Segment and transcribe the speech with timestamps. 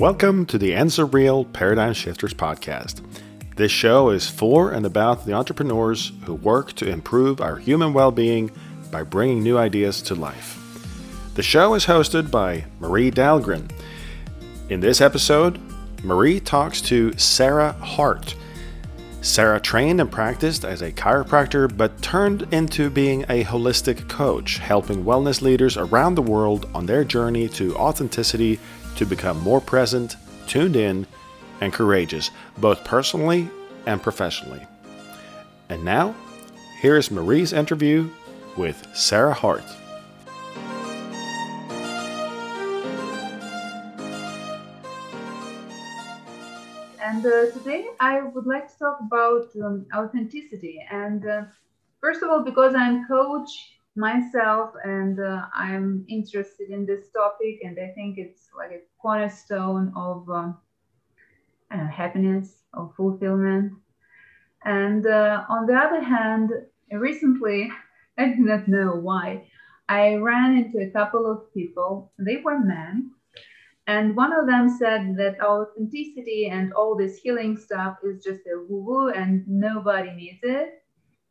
[0.00, 3.04] Welcome to the Answer Real Paradigm Shifters podcast.
[3.56, 8.10] This show is for and about the entrepreneurs who work to improve our human well
[8.10, 8.50] being
[8.90, 10.58] by bringing new ideas to life.
[11.34, 13.70] The show is hosted by Marie Dahlgren.
[14.70, 15.60] In this episode,
[16.02, 18.34] Marie talks to Sarah Hart.
[19.20, 25.04] Sarah trained and practiced as a chiropractor but turned into being a holistic coach, helping
[25.04, 28.58] wellness leaders around the world on their journey to authenticity
[28.96, 31.06] to become more present, tuned in,
[31.60, 33.48] and courageous, both personally
[33.86, 34.66] and professionally.
[35.68, 36.14] And now,
[36.80, 38.08] here is Marie's interview
[38.56, 39.64] with Sarah Hart.
[47.02, 50.84] And uh, today I would like to talk about um, authenticity.
[50.90, 51.42] And uh,
[52.00, 53.50] first of all, because I'm coach
[53.96, 59.92] myself and uh, I'm interested in this topic, and I think it's like a cornerstone
[59.96, 60.58] of um,
[61.70, 63.72] happiness, of fulfillment.
[64.64, 66.50] And uh, on the other hand,
[66.92, 67.70] recently,
[68.18, 69.48] I do not know why,
[69.88, 72.12] I ran into a couple of people.
[72.18, 73.10] They were men.
[73.86, 78.64] And one of them said that authenticity and all this healing stuff is just a
[78.68, 80.79] woo woo and nobody needs it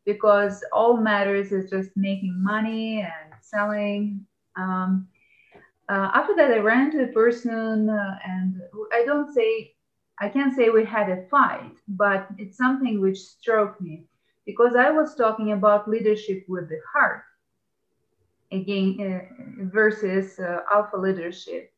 [0.04, 4.24] because all matters is just making money and selling.
[4.56, 5.08] Um,
[5.88, 8.60] uh, after that, I ran to the person, uh, and
[8.92, 9.74] I don't say,
[10.20, 14.04] I can't say we had a fight, but it's something which struck me
[14.46, 17.22] because I was talking about leadership with the heart
[18.52, 21.72] again uh, versus uh, alpha leadership.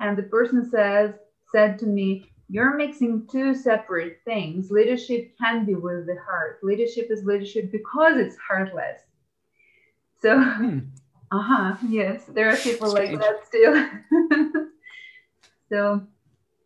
[0.00, 1.14] And the person says,
[1.52, 4.70] said to me, you're mixing two separate things.
[4.70, 6.60] Leadership can be with the heart.
[6.62, 9.02] Leadership is leadership because it's heartless.
[10.20, 10.78] So, hmm.
[11.30, 13.18] uh huh, yes, there are people Strange.
[13.18, 14.66] like that still.
[15.68, 16.02] so,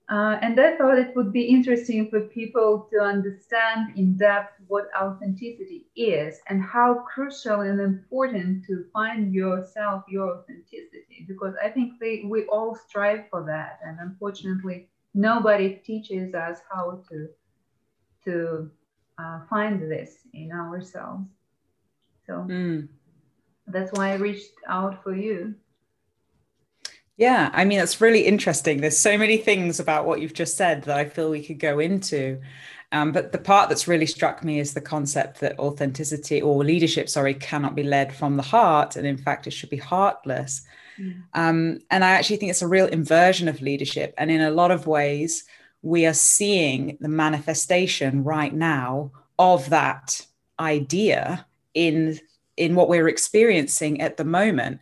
[0.09, 4.89] uh, and I thought it would be interesting for people to understand in depth what
[4.97, 11.95] authenticity is and how crucial and important to find yourself, your authenticity, because I think
[11.99, 13.81] they, we all strive for that.
[13.85, 17.29] And unfortunately, nobody teaches us how to
[18.25, 18.71] to
[19.19, 21.27] uh, find this in ourselves.
[22.27, 22.89] So mm.
[23.67, 25.55] that's why i reached out for you.
[27.17, 28.81] Yeah i mean it's really interesting.
[28.81, 31.79] There's so many things about what you've just said that i feel we could go
[31.79, 32.41] into
[32.93, 37.09] um, but the part that's really struck me is the concept that authenticity or leadership
[37.09, 40.63] sorry cannot be led from the heart and in fact it should be heartless
[40.99, 41.23] Mm.
[41.35, 44.15] Um, and I actually think it's a real inversion of leadership.
[44.19, 45.45] And in a lot of ways,
[45.83, 50.25] we are seeing the manifestation right now of that
[50.61, 52.19] idea in
[52.59, 54.79] in what we're experiencing at the moment.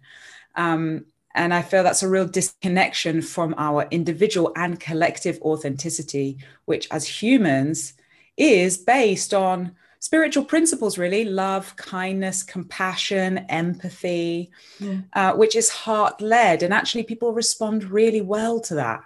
[0.56, 1.06] Um,
[1.36, 7.06] and I feel that's a real disconnection from our individual and collective authenticity, which as
[7.06, 7.94] humans
[8.40, 15.00] is based on spiritual principles really love kindness compassion empathy yeah.
[15.12, 19.02] uh, which is heart led and actually people respond really well to that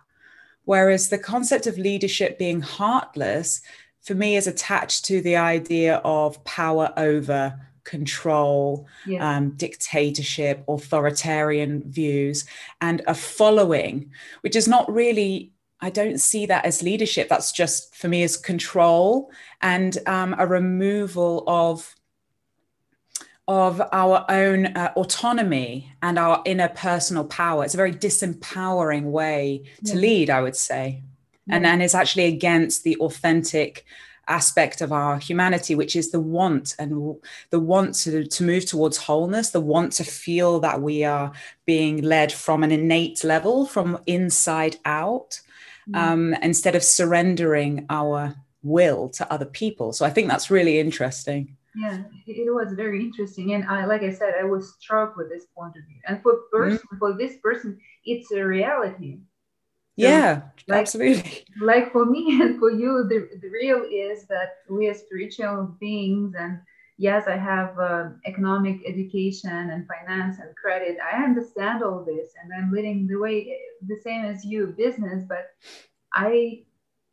[0.65, 3.61] whereas the concept of leadership being heartless
[4.03, 9.37] for me is attached to the idea of power over control, yeah.
[9.37, 12.45] um, dictatorship, authoritarian views,
[12.81, 15.53] and a following, which is not really
[15.85, 17.29] I don't see that as leadership.
[17.29, 19.31] That's just for me as control
[19.61, 21.95] and um, a removal of
[23.47, 27.63] of our own uh, autonomy and our inner personal power.
[27.63, 30.01] It's a very disempowering way to yeah.
[30.01, 31.03] lead, I would say,
[31.47, 31.57] yeah.
[31.57, 33.85] and and it's actually against the authentic
[34.27, 37.15] aspect of our humanity which is the want and
[37.51, 41.31] the want to, to move towards wholeness the want to feel that we are
[41.67, 45.43] being led from an innate level from inside out.
[45.93, 49.93] Um, instead of surrendering our will to other people.
[49.93, 51.57] So I think that's really interesting.
[51.77, 55.47] Yeah, it was very interesting, and I, like I said, I was struck with this
[55.57, 56.01] point of view.
[56.07, 56.99] And for person, mm.
[57.01, 59.19] for this person, it's a reality.
[59.99, 61.45] So yeah, like, absolutely.
[61.61, 66.35] Like for me and for you, the, the real is that we are spiritual beings
[66.39, 66.61] and
[66.99, 70.99] yes, I have uh, economic education and finance and credit.
[71.01, 73.57] I understand all this, and I'm leading the way
[73.87, 75.25] the same as you, business.
[75.29, 75.51] But
[76.15, 76.65] I,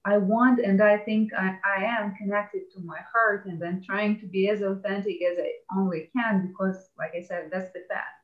[0.05, 4.19] I want, and I think I, I am connected to my heart, and I'm trying
[4.19, 8.15] to be as authentic as I only can because, like I said, that's the path.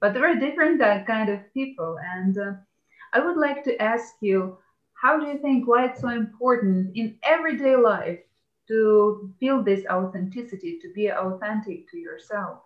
[0.00, 2.52] But there are different uh, kind of people, and uh,
[3.12, 4.58] I would like to ask you,
[4.94, 8.20] how do you think why it's so important in everyday life
[8.68, 12.58] to build this authenticity, to be authentic to yourself?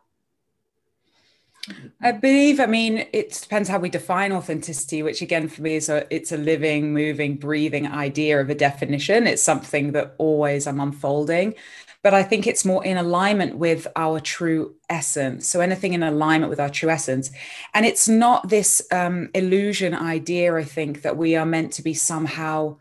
[2.00, 5.88] I believe, I mean, it depends how we define authenticity, which again for me is
[5.88, 9.26] a it's a living, moving, breathing idea of a definition.
[9.26, 11.54] It's something that always I'm unfolding.
[12.02, 15.48] But I think it's more in alignment with our true essence.
[15.48, 17.32] So anything in alignment with our true essence.
[17.75, 21.94] And it's not this um, illusion idea, I think, that we are meant to be
[21.94, 22.76] somehow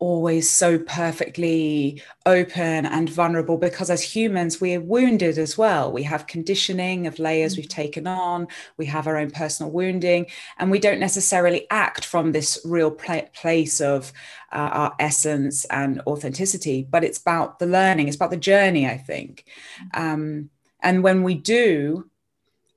[0.00, 6.26] always so perfectly open and vulnerable because as humans we're wounded as well we have
[6.26, 7.70] conditioning of layers we've mm.
[7.70, 8.46] taken on
[8.76, 10.26] we have our own personal wounding
[10.58, 14.12] and we don't necessarily act from this real pl- place of
[14.52, 18.98] uh, our essence and authenticity but it's about the learning it's about the journey i
[18.98, 19.44] think
[19.80, 20.00] mm.
[20.00, 20.50] um,
[20.82, 22.04] and when we do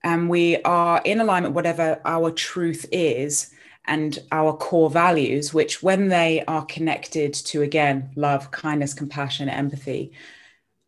[0.04, 3.52] and we are in alignment whatever our truth is
[3.88, 10.12] and our core values, which, when they are connected to again love, kindness, compassion, empathy,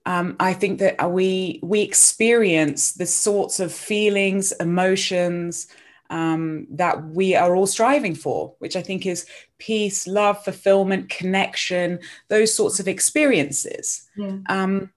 [0.05, 5.67] um, I think that we we experience the sorts of feelings, emotions
[6.09, 9.25] um, that we are all striving for, which I think is
[9.57, 11.99] peace, love, fulfillment, connection,
[12.29, 14.07] those sorts of experiences.
[14.17, 14.37] Yeah.
[14.49, 14.91] Um,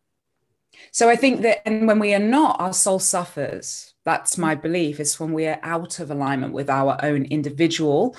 [0.90, 5.00] so I think that, and when we are not, our soul suffers that's my belief
[5.00, 8.16] is when we are out of alignment with our own individual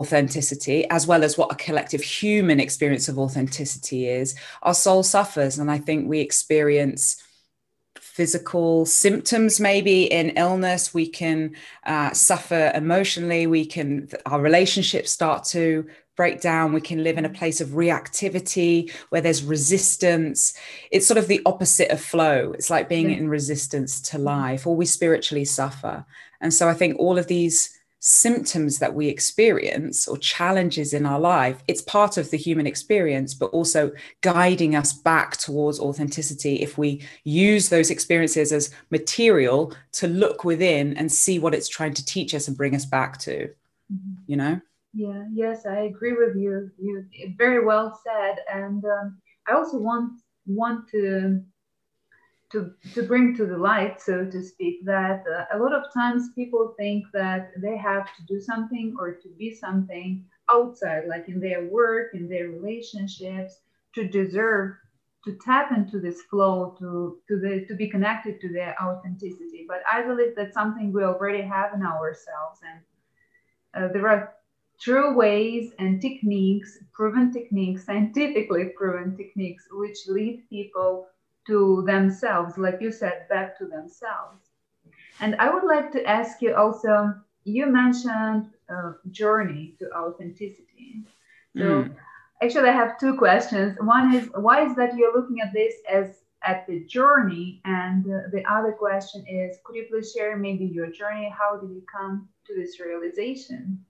[0.00, 5.58] authenticity as well as what a collective human experience of authenticity is our soul suffers.
[5.58, 7.22] And i think we experience
[8.16, 10.94] physical symptoms maybe in illness.
[10.94, 11.54] We can
[11.84, 13.46] uh, suffer emotionally.
[13.46, 15.86] We can our relationships start to
[16.16, 16.72] break down.
[16.72, 20.54] We can live in a place of reactivity where there's resistance.
[20.90, 22.52] It's sort of the opposite of flow.
[22.52, 26.04] It's like being in resistance to life, or we spiritually suffer.
[26.40, 31.18] And so I think all of these symptoms that we experience or challenges in our
[31.18, 33.90] life, it's part of the human experience, but also
[34.20, 40.96] guiding us back towards authenticity if we use those experiences as material to look within
[40.96, 43.48] and see what it's trying to teach us and bring us back to,
[43.92, 44.14] mm-hmm.
[44.26, 44.60] you know?
[44.96, 46.72] Yeah, yes, I agree with you.
[46.78, 47.06] You
[47.38, 51.42] very well said, and um, I also want want to
[52.52, 56.30] to to bring to the light, so to speak, that uh, a lot of times
[56.34, 61.40] people think that they have to do something or to be something outside, like in
[61.40, 63.62] their work, in their relationships,
[63.94, 64.74] to deserve
[65.24, 69.66] to tap into this flow, to to the to be connected to their authenticity.
[69.68, 72.80] But I believe that's something we already have in ourselves, and
[73.74, 74.35] uh, there are
[74.80, 81.08] true ways and techniques, proven techniques, scientifically proven techniques, which lead people
[81.46, 84.50] to themselves, like you said, back to themselves.
[85.20, 87.14] And I would like to ask you also,
[87.44, 91.04] you mentioned uh, journey to authenticity.
[91.56, 91.94] So mm.
[92.42, 93.78] actually I have two questions.
[93.80, 97.62] One is why is that you're looking at this as at the journey?
[97.64, 101.32] And uh, the other question is, could you please share maybe your journey?
[101.36, 103.85] How did you come to this realization?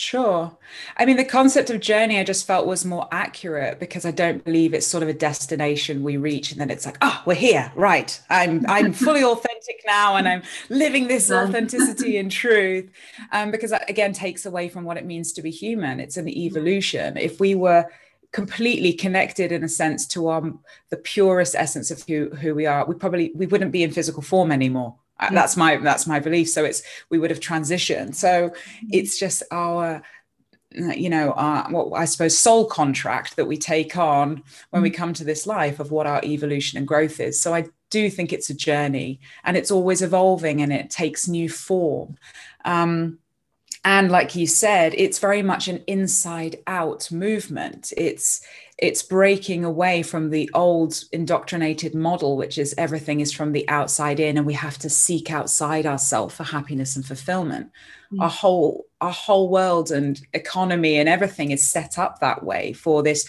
[0.00, 0.56] Sure.
[0.96, 4.42] I mean, the concept of journey I just felt was more accurate because I don't
[4.42, 7.70] believe it's sort of a destination we reach and then it's like, oh, we're here,
[7.74, 8.18] right?
[8.30, 12.90] I'm I'm fully authentic now and I'm living this authenticity and truth.
[13.32, 16.00] Um, because that again takes away from what it means to be human.
[16.00, 17.18] It's an evolution.
[17.18, 17.84] If we were
[18.32, 20.42] completely connected in a sense to our
[20.88, 24.22] the purest essence of who who we are, we probably we wouldn't be in physical
[24.22, 24.96] form anymore
[25.32, 26.48] that's my that's my belief.
[26.48, 28.14] So it's we would have transitioned.
[28.14, 28.86] So mm-hmm.
[28.90, 30.02] it's just our
[30.72, 34.40] you know our what i suppose soul contract that we take on
[34.70, 34.98] when we mm-hmm.
[34.98, 37.40] come to this life of what our evolution and growth is.
[37.40, 41.48] So i do think it's a journey and it's always evolving and it takes new
[41.48, 42.16] form.
[42.64, 43.18] Um,
[43.84, 48.42] and like you said it's very much an inside out movement it's
[48.78, 54.20] it's breaking away from the old indoctrinated model which is everything is from the outside
[54.20, 57.70] in and we have to seek outside ourselves for happiness and fulfillment
[58.12, 58.20] mm.
[58.20, 63.02] our whole our whole world and economy and everything is set up that way for
[63.02, 63.28] this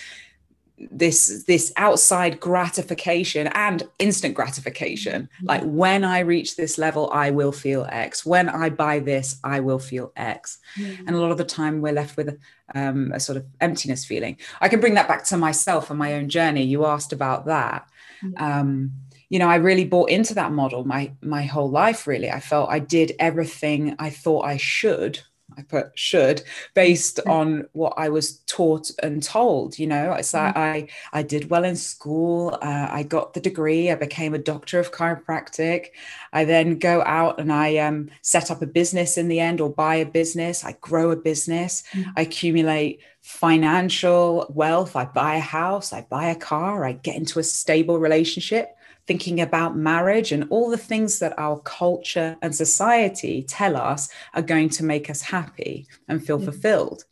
[0.90, 5.24] this this outside gratification and instant gratification.
[5.24, 5.46] Mm-hmm.
[5.48, 8.26] like when i reach this level i will feel x.
[8.26, 10.60] When i buy this i will feel x.
[10.80, 11.08] Mm-hmm.
[11.08, 12.40] and a lot of the time we're left with
[12.74, 14.38] um, a sort of emptiness feeling.
[14.62, 16.64] I can bring that back to myself and my own journey.
[16.64, 17.88] You asked about that.
[18.24, 18.44] Mm-hmm.
[18.44, 18.92] um,
[19.30, 22.30] you know i really bought into that model my my whole life really.
[22.30, 25.20] I felt i did everything i thought i should
[25.62, 29.77] I put should based on what I was taught and told.
[29.77, 30.60] You know, it's like mm-hmm.
[30.60, 32.58] I I did well in school.
[32.62, 33.91] Uh, I got the degree.
[33.91, 35.88] I became a doctor of chiropractic.
[36.34, 39.70] I then go out and I um, set up a business in the end, or
[39.70, 40.65] buy a business.
[40.65, 41.84] I grow a business.
[41.91, 42.12] Mm-hmm.
[42.18, 44.96] I accumulate financial wealth.
[44.96, 45.94] I buy a house.
[45.94, 46.86] I buy a car.
[46.86, 48.75] I get into a stable relationship
[49.08, 54.41] thinking about marriage and all the things that our culture and society tell us are
[54.41, 56.46] going to make us happy and feel mm-hmm.
[56.46, 57.03] fulfilled.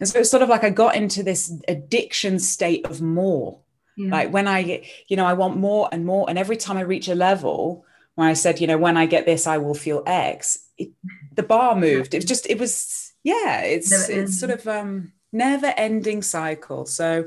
[0.00, 3.60] And so it's sort of like I got into this addiction state of more.
[3.96, 4.10] Yeah.
[4.10, 6.28] Like when I, you know, I want more and more.
[6.28, 7.84] And every time I reach a level
[8.14, 10.90] where I said, you know, when I get this, I will feel X, it,
[11.34, 12.14] the bar moved.
[12.14, 16.86] It was just, it was, yeah, it's, it's sort of um never ending cycle.
[16.86, 17.26] So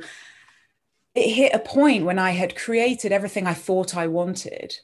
[1.17, 4.77] it hit a point when I had created everything I thought I wanted.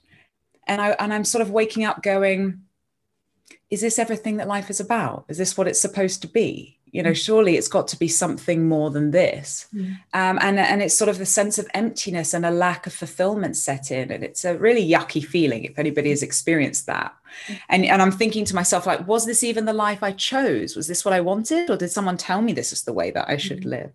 [0.65, 2.61] And I and I'm sort of waking up going,
[3.69, 5.25] is this everything that life is about?
[5.27, 6.79] Is this what it's supposed to be?
[6.91, 7.25] You know, mm.
[7.25, 9.67] surely it's got to be something more than this.
[9.73, 9.97] Mm.
[10.13, 13.57] Um, and, and it's sort of the sense of emptiness and a lack of fulfillment
[13.57, 14.11] set in.
[14.11, 17.15] And it's a really yucky feeling if anybody has experienced that.
[17.47, 17.59] Mm.
[17.69, 20.75] And, and I'm thinking to myself, like, was this even the life I chose?
[20.75, 21.69] Was this what I wanted?
[21.71, 23.71] Or did someone tell me this is the way that I should mm.
[23.71, 23.91] live?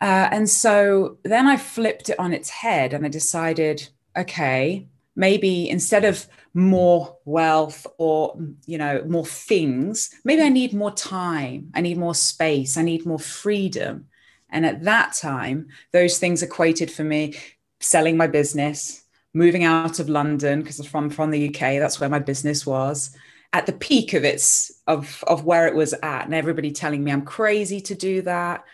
[0.00, 5.68] Uh, and so then I flipped it on its head and I decided, okay, maybe
[5.68, 11.80] instead of more wealth or you know more things maybe i need more time i
[11.80, 14.06] need more space i need more freedom.
[14.48, 17.34] And at that time those things equated for me
[17.80, 19.02] selling my business
[19.34, 23.14] moving out of london because i'm from, from the uk that's where my business was
[23.52, 27.12] at the peak of its of of where it was at and everybody telling me
[27.12, 28.64] i'm crazy to do that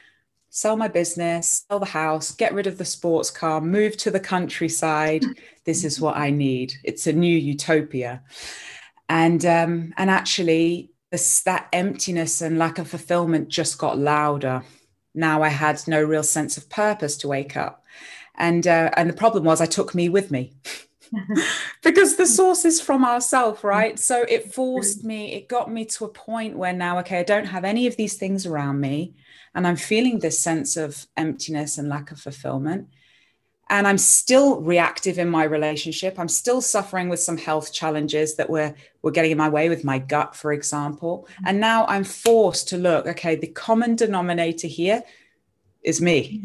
[0.54, 4.20] sell my business, sell the house, get rid of the sports car, move to the
[4.20, 5.24] countryside.
[5.64, 6.74] This is what I need.
[6.84, 8.22] It's a new utopia.
[9.08, 14.62] And um, and actually, this, that emptiness and lack of fulfillment just got louder.
[15.14, 17.84] Now I had no real sense of purpose to wake up,
[18.36, 20.52] and uh, and the problem was I took me with me.
[21.82, 26.04] because the source is from ourself right so it forced me it got me to
[26.04, 29.14] a point where now okay i don't have any of these things around me
[29.54, 32.88] and I'm feeling this sense of emptiness and lack of fulfillment.
[33.68, 36.18] And I'm still reactive in my relationship.
[36.18, 39.84] I'm still suffering with some health challenges that were, were getting in my way with
[39.84, 41.26] my gut, for example.
[41.30, 41.44] Mm-hmm.
[41.46, 45.02] And now I'm forced to look, okay, the common denominator here
[45.82, 46.44] is me.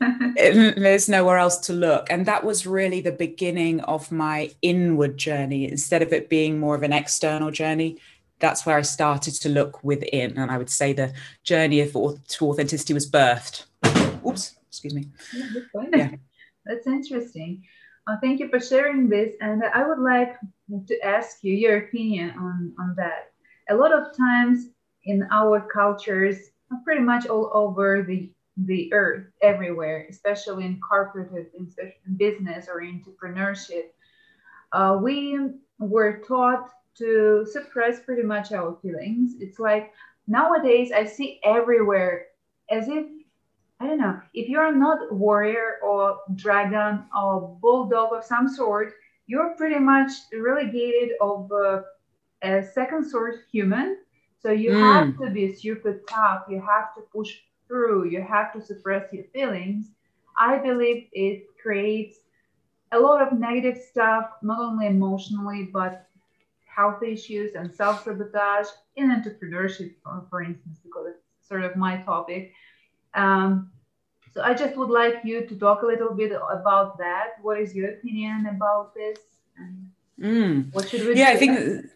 [0.36, 2.10] There's nowhere else to look.
[2.10, 5.70] And that was really the beginning of my inward journey.
[5.70, 7.98] Instead of it being more of an external journey,
[8.38, 10.38] that's where I started to look within.
[10.38, 11.12] And I would say the
[11.44, 13.66] journey of to authenticity was birthed.
[14.26, 15.08] Oops, excuse me.
[15.92, 16.12] Yeah.
[16.64, 17.62] that's interesting.
[18.06, 19.34] Uh, thank you for sharing this.
[19.40, 20.36] And I would like
[20.86, 23.32] to ask you your opinion on, on that.
[23.68, 24.68] A lot of times
[25.04, 26.38] in our cultures,
[26.84, 28.30] pretty much all over the
[28.66, 33.86] the earth, everywhere, especially in corporate in business or entrepreneurship,
[34.72, 35.38] uh, we
[35.78, 39.34] were taught to suppress pretty much our feelings.
[39.40, 39.92] It's like
[40.26, 42.26] nowadays I see everywhere
[42.70, 43.06] as if
[43.80, 48.92] I don't know if you're not warrior or dragon or bulldog of some sort,
[49.26, 51.80] you're pretty much relegated of uh,
[52.42, 53.96] a second sort human.
[54.40, 54.80] So you mm.
[54.80, 56.42] have to be super tough.
[56.48, 57.38] You have to push
[57.70, 58.10] through.
[58.10, 59.86] You have to suppress your feelings.
[60.38, 62.18] I believe it creates
[62.92, 66.06] a lot of negative stuff, not only emotionally but
[66.66, 71.98] health issues and self sabotage in entrepreneurship, for, for instance, because it's sort of my
[71.98, 72.52] topic.
[73.14, 73.70] Um,
[74.32, 77.34] so I just would like you to talk a little bit about that.
[77.42, 79.18] What is your opinion about this?
[80.20, 80.72] Mm.
[80.74, 81.36] What should we yeah, do?
[81.36, 81.86] I think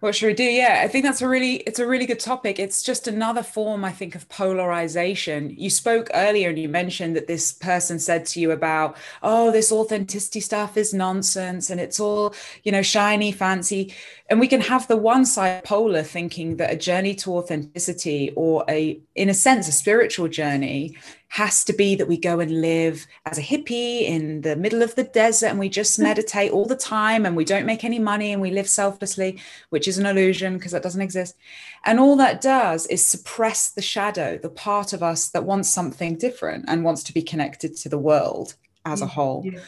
[0.00, 0.44] what should we do?
[0.44, 2.58] Yeah, I think that's a really it's a really good topic.
[2.58, 5.54] It's just another form, I think, of polarization.
[5.56, 9.72] You spoke earlier and you mentioned that this person said to you about, oh, this
[9.72, 13.94] authenticity stuff is nonsense and it's all, you know, shiny, fancy.
[14.28, 18.64] And we can have the one side polar thinking that a journey to authenticity or
[18.68, 20.96] a, in a sense, a spiritual journey
[21.30, 24.96] has to be that we go and live as a hippie in the middle of
[24.96, 26.02] the desert and we just hmm.
[26.02, 29.86] meditate all the time and we don't make any money and we live selflessly, which
[29.86, 31.36] is an illusion because that doesn't exist.
[31.84, 36.16] And all that does is suppress the shadow, the part of us that wants something
[36.16, 39.42] different and wants to be connected to the world as a mm, whole.
[39.44, 39.60] Yeah.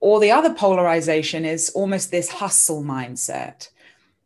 [0.00, 3.68] Or the other polarization is almost this hustle mindset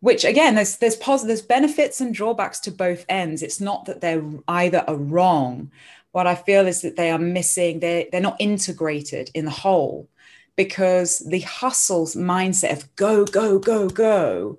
[0.01, 4.01] which again there's there's positive there's benefits and drawbacks to both ends it's not that
[4.01, 5.71] they're either are wrong
[6.17, 10.09] what I feel is that they are missing, they're, they're not integrated in the whole
[10.57, 14.59] because the hustles mindset of go, go, go, go,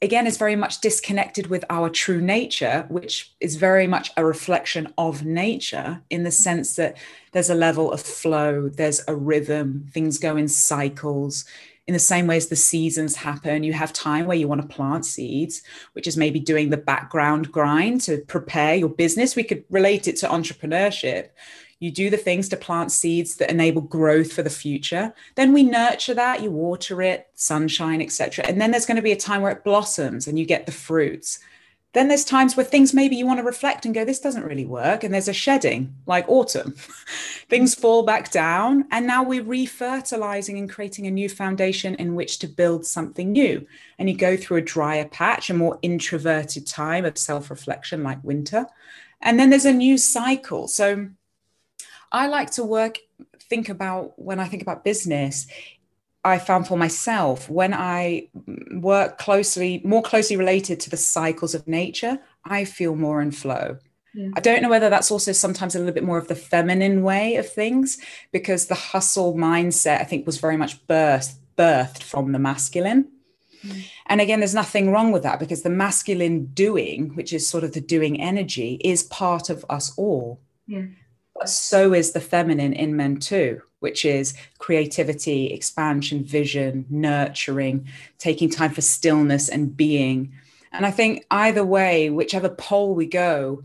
[0.00, 4.92] again, is very much disconnected with our true nature, which is very much a reflection
[4.96, 6.96] of nature in the sense that
[7.32, 11.44] there's a level of flow, there's a rhythm, things go in cycles
[11.86, 14.66] in the same way as the seasons happen, you have time where you want to
[14.66, 15.62] plant seeds,
[15.92, 19.36] which is maybe doing the background grind to prepare your business.
[19.36, 21.28] We could relate it to entrepreneurship.
[21.78, 25.62] you do the things to plant seeds that enable growth for the future then we
[25.62, 29.42] nurture that you water it sunshine etc and then there's going to be a time
[29.42, 31.38] where it blossoms and you get the fruits
[31.96, 34.66] then there's times where things maybe you want to reflect and go this doesn't really
[34.66, 36.72] work and there's a shedding like autumn.
[37.48, 37.80] Things mm.
[37.80, 42.48] fall back down and now we're refertilizing and creating a new foundation in which to
[42.48, 43.66] build something new.
[43.98, 48.66] And you go through a drier patch a more introverted time of self-reflection like winter.
[49.22, 50.68] And then there's a new cycle.
[50.68, 51.08] So
[52.12, 52.98] i like to work
[53.40, 55.48] think about when i think about business
[56.26, 58.28] I found for myself when I
[58.72, 63.78] work closely, more closely related to the cycles of nature, I feel more in flow.
[64.12, 64.30] Yeah.
[64.34, 67.36] I don't know whether that's also sometimes a little bit more of the feminine way
[67.36, 67.98] of things,
[68.32, 73.08] because the hustle mindset, I think, was very much birthed, birthed from the masculine.
[73.64, 73.84] Mm.
[74.06, 77.72] And again, there's nothing wrong with that because the masculine doing, which is sort of
[77.72, 80.40] the doing energy, is part of us all.
[80.66, 80.86] Yeah.
[81.36, 88.50] But so is the feminine in men too which is creativity, expansion, vision, nurturing, taking
[88.50, 90.32] time for stillness and being.
[90.72, 93.62] And I think either way, whichever pole we go,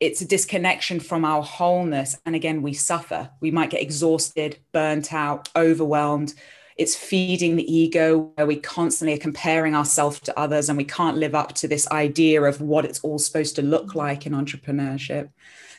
[0.00, 2.16] it's a disconnection from our wholeness.
[2.24, 3.30] And again, we suffer.
[3.40, 6.34] We might get exhausted, burnt out, overwhelmed.
[6.76, 11.16] It's feeding the ego where we constantly are comparing ourselves to others and we can't
[11.16, 15.30] live up to this idea of what it's all supposed to look like in entrepreneurship.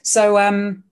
[0.03, 0.83] So, um,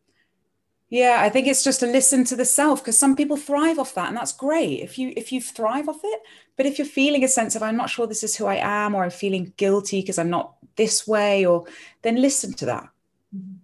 [0.89, 3.93] yeah, I think it's just to listen to the self because some people thrive off
[3.95, 6.21] that, and that's great if you if you thrive off it.
[6.55, 8.95] But if you're feeling a sense of I'm not sure this is who I am,
[8.95, 11.65] or I'm feeling guilty because I'm not this way, or
[12.03, 12.89] then listen to that.
[13.35, 13.55] Mm-hmm.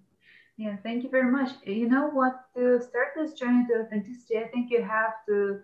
[0.58, 1.52] Yeah, thank you very much.
[1.66, 2.46] You know what?
[2.56, 5.62] To start this journey to authenticity, I think you have to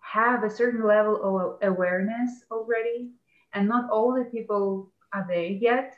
[0.00, 3.12] have a certain level of awareness already,
[3.54, 5.96] and not all the people are there yet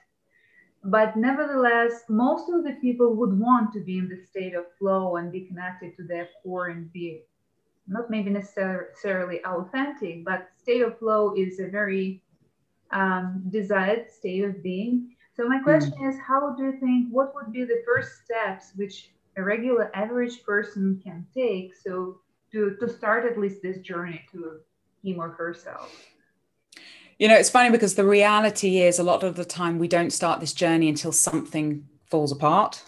[0.90, 5.16] but nevertheless, most of the people would want to be in the state of flow
[5.16, 7.22] and be connected to their core and be
[7.86, 12.22] not maybe necessarily authentic, but state of flow is a very
[12.90, 15.14] um, desired state of being.
[15.34, 16.08] So my question mm.
[16.08, 20.42] is, how do you think what would be the first steps which a regular average
[20.42, 22.20] person can take so
[22.52, 24.60] to, to start at least this journey to
[25.02, 25.94] him or herself?
[27.18, 30.12] You know, it's funny because the reality is a lot of the time we don't
[30.12, 32.82] start this journey until something falls apart.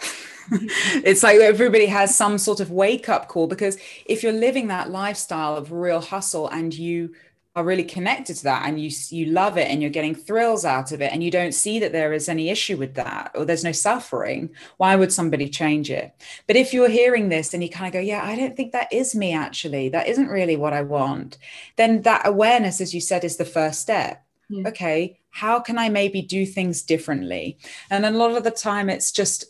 [0.53, 4.91] it's like everybody has some sort of wake up call because if you're living that
[4.91, 7.13] lifestyle of real hustle and you
[7.57, 10.93] are really connected to that and you you love it and you're getting thrills out
[10.93, 13.65] of it and you don't see that there is any issue with that or there's
[13.65, 16.15] no suffering why would somebody change it?
[16.47, 18.93] But if you're hearing this and you kind of go yeah i don't think that
[18.93, 19.89] is me actually.
[19.89, 21.39] That isn't really what i want
[21.77, 24.25] then that awareness as you said is the first step.
[24.49, 24.69] Yeah.
[24.69, 27.59] okay how can i maybe do things differently?
[27.91, 29.45] And a lot of the time it's just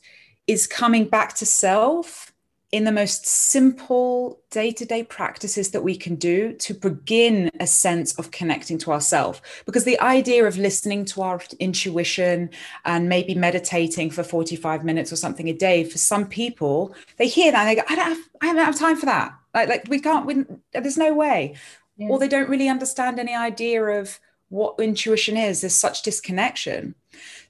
[0.46, 2.29] is coming back to self
[2.72, 7.66] in the most simple day to day practices that we can do to begin a
[7.66, 9.40] sense of connecting to ourselves.
[9.66, 12.50] Because the idea of listening to our intuition
[12.85, 17.50] and maybe meditating for 45 minutes or something a day, for some people, they hear
[17.50, 19.35] that and they go, I don't have, I don't have time for that.
[19.52, 21.56] Like, like we can't, we, there's no way.
[21.96, 22.09] Yeah.
[22.09, 25.61] Or they don't really understand any idea of what intuition is.
[25.61, 26.94] There's such disconnection.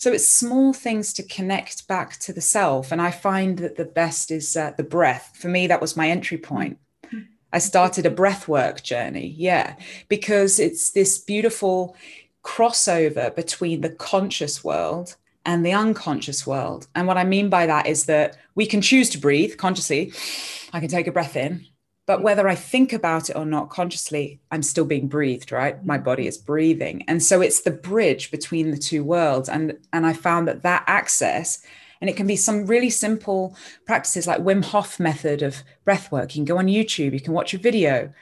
[0.00, 2.90] So it's small things to connect back to the self.
[2.90, 5.36] And I find that the best is uh, the breath.
[5.38, 6.78] For me, that was my entry point.
[7.52, 9.34] I started a breath work journey.
[9.36, 9.76] Yeah,
[10.08, 11.96] because it's this beautiful
[12.42, 16.86] crossover between the conscious world and the unconscious world.
[16.94, 20.14] And what I mean by that is that we can choose to breathe consciously.
[20.72, 21.66] I can take a breath in
[22.10, 25.86] but whether I think about it or not consciously, I'm still being breathed, right?
[25.86, 27.04] My body is breathing.
[27.06, 29.48] And so it's the bridge between the two worlds.
[29.48, 31.64] And, and I found that that access,
[32.00, 33.54] and it can be some really simple
[33.86, 36.34] practices like Wim Hof method of breath work.
[36.34, 38.12] You can go on YouTube, you can watch a video,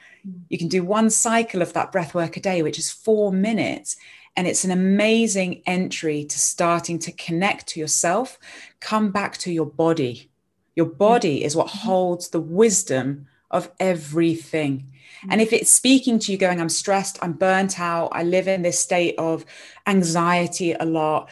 [0.49, 3.97] you can do one cycle of that breath work a day, which is four minutes.
[4.37, 8.37] And it's an amazing entry to starting to connect to yourself,
[8.81, 10.29] come back to your body.
[10.75, 11.87] Your body is what mm-hmm.
[11.87, 14.91] holds the wisdom of everything.
[15.25, 15.27] Mm.
[15.31, 18.61] And if it's speaking to you, going, I'm stressed, I'm burnt out, I live in
[18.61, 19.45] this state of
[19.87, 21.29] anxiety a lot,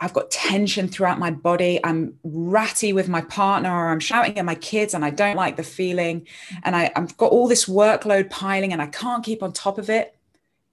[0.00, 4.44] I've got tension throughout my body, I'm ratty with my partner, or I'm shouting at
[4.44, 6.58] my kids and I don't like the feeling, mm.
[6.64, 9.88] and I, I've got all this workload piling and I can't keep on top of
[9.88, 10.16] it,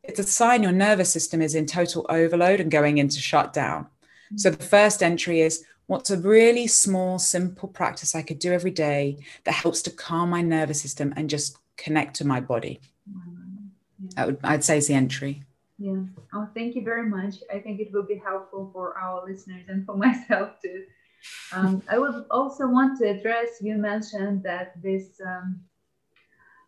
[0.03, 3.85] it's a sign your nervous system is in total overload and going into shutdown.
[4.33, 4.39] Mm.
[4.39, 8.69] So the first entry is What's a really small, simple practice I could do every
[8.69, 12.79] day that helps to calm my nervous system and just connect to my body?
[14.15, 14.25] Yeah.
[14.27, 15.41] Would, I'd say is the entry.
[15.79, 16.03] Yeah.
[16.31, 17.37] Oh, thank you very much.
[17.51, 20.83] I think it will be helpful for our listeners and for myself too.
[21.53, 25.59] Um, I would also want to address you mentioned that this um,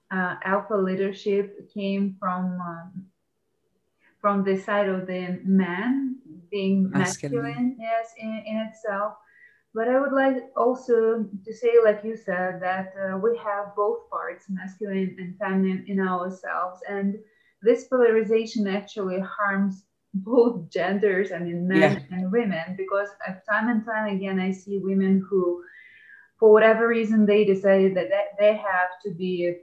[0.10, 3.06] uh, alpha leadership came from um,
[4.20, 6.16] from the side of the man
[6.52, 9.14] being masculine, masculine yes, in, in itself.
[9.74, 14.10] But I would like also to say, like you said, that uh, we have both
[14.10, 16.82] parts, masculine and feminine, in ourselves.
[16.90, 17.16] And
[17.62, 21.80] this polarization actually harms both genders, I mean, men
[22.12, 22.18] yeah.
[22.18, 23.08] and women, because
[23.50, 25.64] time and time again, I see women who,
[26.38, 29.56] for whatever reason, they decided that they have to be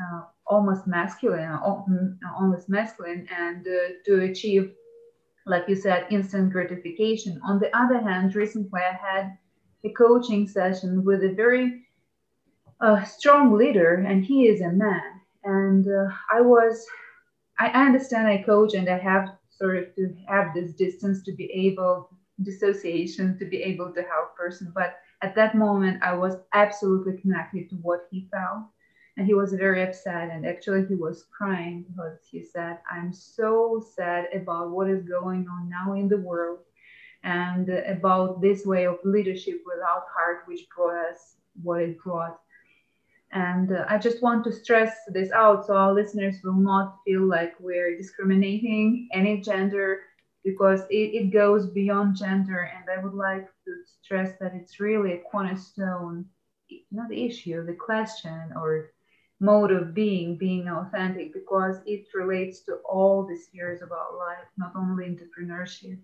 [0.00, 1.50] uh, almost masculine,
[2.36, 4.72] almost masculine, and uh, to achieve,
[5.46, 7.40] like you said, instant gratification.
[7.44, 9.38] On the other hand, recently I had
[9.84, 11.86] a coaching session with a very
[12.80, 15.20] uh, strong leader, and he is a man.
[15.44, 16.86] And uh, I was,
[17.58, 21.50] I understand I coach and I have sort of to have this distance to be
[21.52, 22.10] able,
[22.42, 24.72] dissociation to be able to help person.
[24.74, 28.64] But at that moment, I was absolutely connected to what he felt.
[29.16, 30.30] And he was very upset.
[30.30, 35.46] And actually, he was crying because he said, I'm so sad about what is going
[35.48, 36.60] on now in the world
[37.22, 42.38] and about this way of leadership without heart, which brought us what it brought.
[43.32, 47.22] And uh, I just want to stress this out so our listeners will not feel
[47.22, 50.00] like we're discriminating any gender
[50.44, 52.70] because it, it goes beyond gender.
[52.74, 56.24] And I would like to stress that it's really a cornerstone,
[56.90, 58.90] not the issue, the question or
[59.40, 64.46] mode of being, being authentic, because it relates to all the spheres of our life,
[64.58, 65.98] not only entrepreneurship.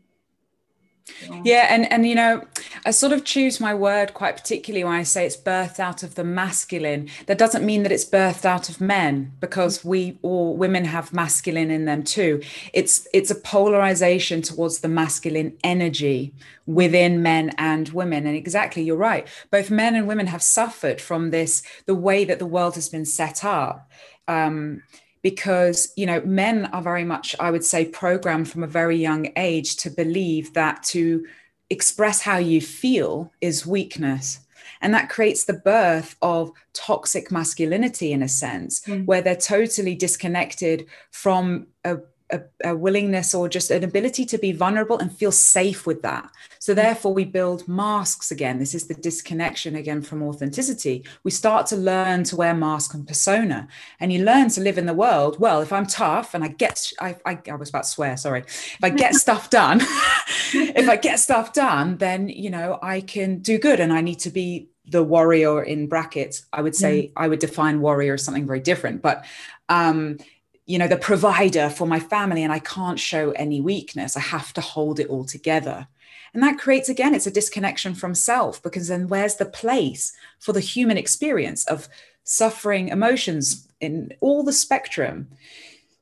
[1.45, 2.43] Yeah, and and you know,
[2.85, 6.15] I sort of choose my word quite particularly when I say it's birthed out of
[6.15, 7.09] the masculine.
[7.27, 11.71] That doesn't mean that it's birthed out of men, because we all women have masculine
[11.71, 12.43] in them too.
[12.73, 16.35] It's it's a polarization towards the masculine energy
[16.67, 18.27] within men and women.
[18.27, 19.29] And exactly, you're right.
[19.51, 23.07] Both men and women have suffered from this, the way that the world has been
[23.07, 23.91] set up.
[24.29, 24.83] Um,
[25.27, 29.27] because you know men are very much i would say programmed from a very young
[29.35, 31.27] age to believe that to
[31.69, 34.39] express how you feel is weakness
[34.81, 39.05] and that creates the birth of toxic masculinity in a sense mm.
[39.05, 41.97] where they're totally disconnected from a
[42.31, 46.29] a, a, willingness or just an ability to be vulnerable and feel safe with that.
[46.59, 46.77] So, mm.
[46.77, 48.59] therefore, we build masks again.
[48.59, 51.05] This is the disconnection again from authenticity.
[51.23, 53.69] We start to learn to wear mask and persona,
[54.01, 55.39] and you learn to live in the world.
[55.39, 58.41] Well, if I'm tough and I get, I, I, I was about to swear, sorry.
[58.41, 59.81] If I get stuff done,
[60.53, 64.19] if I get stuff done, then, you know, I can do good and I need
[64.21, 66.47] to be the warrior in brackets.
[66.53, 67.13] I would say mm.
[67.17, 69.25] I would define warrior as something very different, but,
[69.69, 70.19] um,
[70.67, 74.17] you know the provider for my family and i can't show any weakness.
[74.17, 75.87] I have to hold it all together.
[76.35, 80.53] And that creates again it's a disconnection from self because then where's the place for
[80.53, 81.89] the human experience of
[82.25, 85.29] suffering emotions in all the spectrum?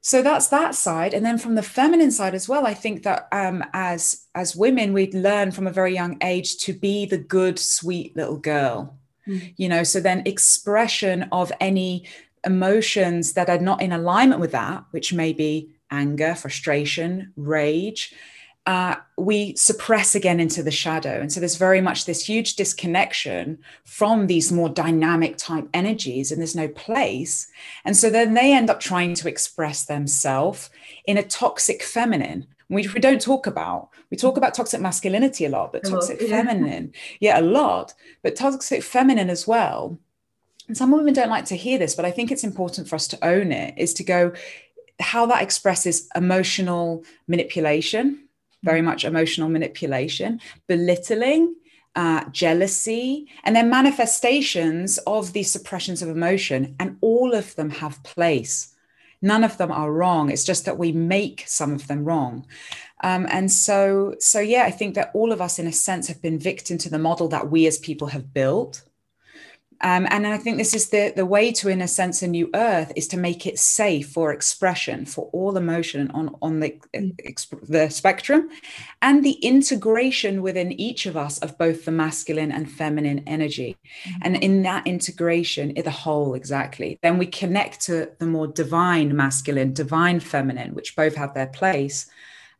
[0.00, 1.14] So that's that side.
[1.14, 4.92] And then from the feminine side as well i think that um, as as women
[4.92, 8.98] we'd learn from a very young age to be the good sweet little girl.
[9.26, 9.54] Mm.
[9.56, 12.06] you know so then expression of any
[12.44, 18.14] emotions that are not in alignment with that, which may be anger, frustration, rage,
[18.66, 21.20] uh, we suppress again into the shadow.
[21.20, 26.40] And so there's very much this huge disconnection from these more dynamic type energies, and
[26.40, 27.46] there's no place.
[27.84, 30.70] And so then they end up trying to express themselves
[31.06, 33.90] in a toxic feminine, which we don't talk about.
[34.10, 36.28] We talk about toxic masculinity a lot, but toxic yeah.
[36.28, 39.98] feminine, yeah, a lot, but toxic feminine as well
[40.66, 43.06] and some women don't like to hear this, but I think it's important for us
[43.08, 44.32] to own it, is to go
[45.00, 48.28] how that expresses emotional manipulation,
[48.62, 51.54] very much emotional manipulation, belittling,
[51.96, 56.74] uh, jealousy, and then manifestations of these suppressions of emotion.
[56.80, 58.74] And all of them have place.
[59.20, 60.30] None of them are wrong.
[60.30, 62.46] It's just that we make some of them wrong.
[63.02, 66.22] Um, and so, so yeah, I think that all of us, in a sense, have
[66.22, 68.82] been victim to the model that we as people have built
[69.84, 72.48] um, and I think this is the, the way to, in a sense, a new
[72.54, 77.60] earth is to make it safe for expression, for all emotion on, on the, mm.
[77.68, 78.48] the spectrum,
[79.02, 83.76] and the integration within each of us of both the masculine and feminine energy.
[84.08, 84.20] Mm-hmm.
[84.22, 89.74] And in that integration, the whole exactly, then we connect to the more divine masculine,
[89.74, 92.06] divine feminine, which both have their place.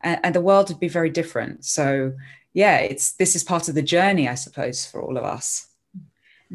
[0.03, 1.65] And, and the world would be very different.
[1.65, 2.13] So,
[2.53, 5.69] yeah, it's this is part of the journey, I suppose, for all of us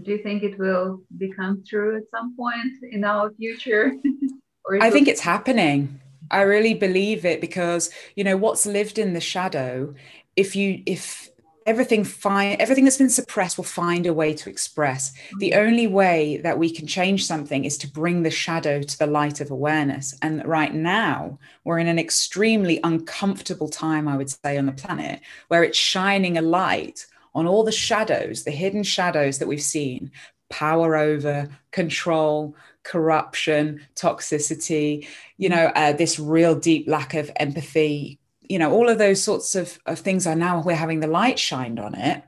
[0.03, 3.93] do you think it will become true at some point in our future?
[4.81, 5.99] I think it's happening.
[6.31, 9.95] I really believe it because you know what's lived in the shadow
[10.35, 11.29] if you if
[11.65, 15.11] everything find everything that's been suppressed will find a way to express.
[15.39, 15.59] The Mm-hmm.
[15.59, 19.41] only way that we can change something is to bring the shadow to the light
[19.41, 20.15] of awareness.
[20.21, 25.21] And right now we're in an extremely uncomfortable time i would say on the planet
[25.47, 27.05] where it's shining a light
[27.39, 30.11] on all the shadows the hidden shadows that we've seen.
[30.49, 38.57] Power over control corruption toxicity you know uh, this real deep lack of empathy you
[38.57, 41.79] know all of those sorts of, of things are now we're having the light shined
[41.79, 42.23] on it.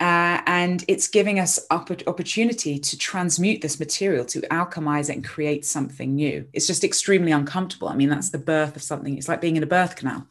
[0.00, 5.24] Uh, and it's giving us opp- opportunity to transmute this material to alchemize it and
[5.26, 6.46] create something new.
[6.54, 7.88] It's just extremely uncomfortable.
[7.88, 9.16] I mean that's the birth of something.
[9.16, 10.26] It's like being in a birth canal.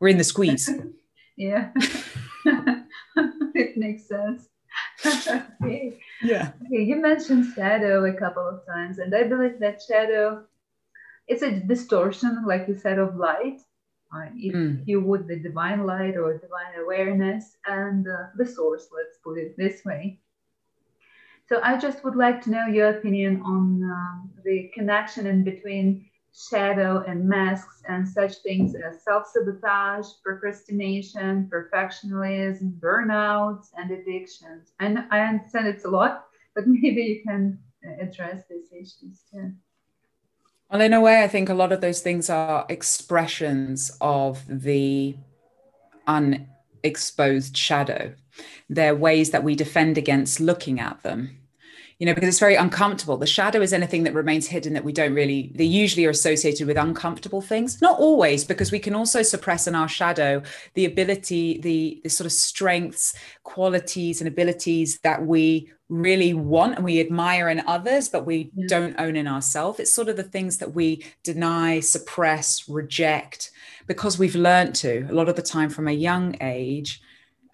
[0.00, 0.70] We're in the squeeze.
[1.38, 1.70] Yeah
[3.76, 4.48] it makes sense
[5.62, 5.98] okay.
[6.20, 10.44] yeah okay you mentioned shadow a couple of times and i believe that shadow
[11.28, 13.60] it's a distortion like you said of light
[14.14, 14.82] uh, if Mm.
[14.86, 19.56] you would the divine light or divine awareness and uh, the source let's put it
[19.56, 20.20] this way
[21.48, 26.04] so i just would like to know your opinion on um, the connection in between
[26.36, 35.20] shadow and masks and such things as self-sabotage procrastination perfectionism burnouts and addictions and i
[35.20, 39.50] understand it's a lot but maybe you can uh, address these issues too
[40.70, 45.16] Well, in a way, I think a lot of those things are expressions of the
[46.08, 48.14] unexposed shadow.
[48.68, 51.38] They're ways that we defend against looking at them.
[51.98, 53.16] You know, because it's very uncomfortable.
[53.16, 56.66] The shadow is anything that remains hidden that we don't really, they usually are associated
[56.66, 57.80] with uncomfortable things.
[57.80, 60.42] Not always, because we can also suppress in our shadow
[60.74, 66.84] the ability, the, the sort of strengths, qualities, and abilities that we really want and
[66.84, 68.66] we admire in others, but we Yeah.
[68.68, 69.80] don't own in ourselves.
[69.80, 73.52] It's sort of the things that we deny, suppress, reject
[73.86, 77.00] because we've learned to a lot of the time from a young age.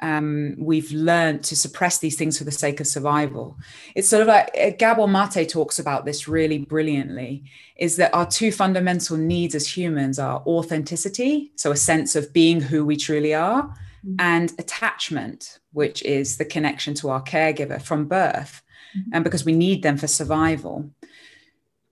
[0.01, 3.57] Um, we've learned to suppress these things for the sake of survival.
[3.95, 7.45] It's sort of like uh, Gabor Mate talks about this really brilliantly
[7.77, 12.61] is that our two fundamental needs as humans are authenticity, so a sense of being
[12.61, 13.75] who we truly are,
[14.05, 14.17] Mhm.
[14.19, 18.63] and attachment, which is the connection to our caregiver from birth,
[18.97, 19.03] Mhm.
[19.13, 20.91] and because we need them for survival.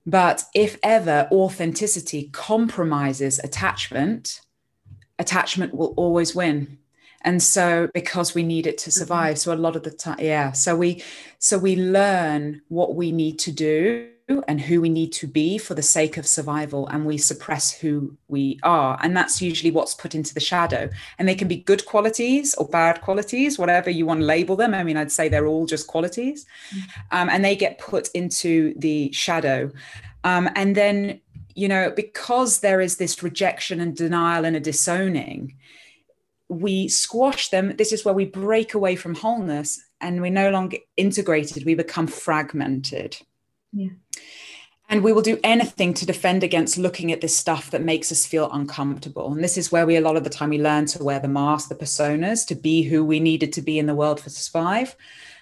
[0.04, 4.40] But if ever authenticity compromises attachment,
[5.20, 6.78] attachment will always win.
[7.22, 9.38] And so because we need it to survive.
[9.38, 10.52] So a lot of the time, yeah.
[10.52, 11.02] So we
[11.38, 14.08] so we learn what we need to do
[14.46, 18.16] and who we need to be for the sake of survival and we suppress who
[18.28, 18.98] we are.
[19.02, 20.88] And that's usually what's put into the shadow.
[21.18, 24.72] And they can be good qualities or bad qualities whatever you want to label them.
[24.74, 26.46] I mean i'd say they're all just qualities.
[27.10, 29.70] Um, and they get put into the shadow.
[30.24, 31.20] Um, and then
[31.54, 35.56] you know because there is this rejection and denial and a disowning
[36.50, 40.76] we squash them this is where we break away from wholeness and we're no longer
[40.96, 43.16] integrated we become fragmented
[43.72, 43.90] Yeah.
[44.88, 48.26] and we will do anything to defend against looking at this stuff that makes us
[48.26, 49.32] feel uncomfortable.
[49.32, 51.28] And this is where we, a lot of the time, we learn to wear the
[51.28, 54.96] mask, the personas, to be who we needed to be in the world for survive.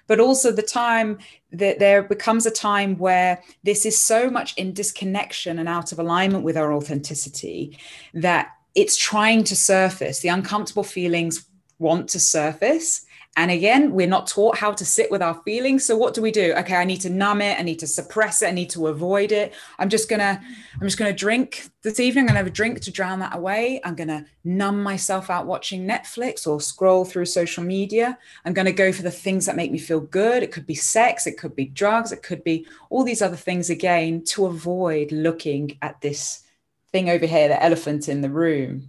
[0.06, 1.18] But also the time
[1.52, 5.98] that there becomes a time where this is so much in disconnection and out of
[5.98, 7.78] alignment with our authenticity
[8.12, 10.20] that it's trying to surface.
[10.20, 11.46] The uncomfortable feelings
[11.80, 13.04] want to surface.
[13.36, 15.84] And again, we're not taught how to sit with our feelings.
[15.84, 16.54] So what do we do?
[16.58, 17.58] Okay, I need to numb it.
[17.58, 18.46] I need to suppress it.
[18.46, 19.52] I need to avoid it.
[19.80, 20.40] I'm just gonna,
[20.74, 22.22] I'm just gonna drink this evening.
[22.22, 23.80] I'm gonna have a drink to drown that away.
[23.82, 28.16] I'm gonna numb myself out watching Netflix or scroll through social media.
[28.44, 30.44] I'm gonna go for the things that make me feel good.
[30.44, 33.70] It could be sex, it could be drugs, it could be all these other things
[33.70, 36.44] again to avoid looking at this
[36.92, 38.86] thing over here, the elephant in the room.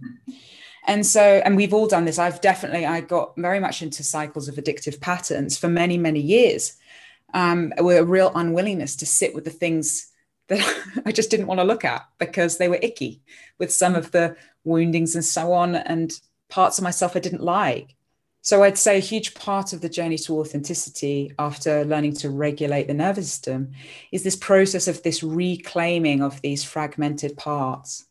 [0.86, 2.18] And so and we've all done this.
[2.18, 6.76] I've definitely i got very much into cycles of addictive patterns for many many years.
[7.32, 10.10] Um, with a real unwillingness to sit with the things
[10.50, 13.22] that i just didn't want to look at because they were icky
[13.58, 16.12] with some of the woundings and so on and
[16.50, 17.94] parts of myself i didn't like
[18.42, 22.86] so i'd say a huge part of the journey to authenticity after learning to regulate
[22.86, 23.70] the nervous system
[24.12, 28.06] is this process of this reclaiming of these fragmented parts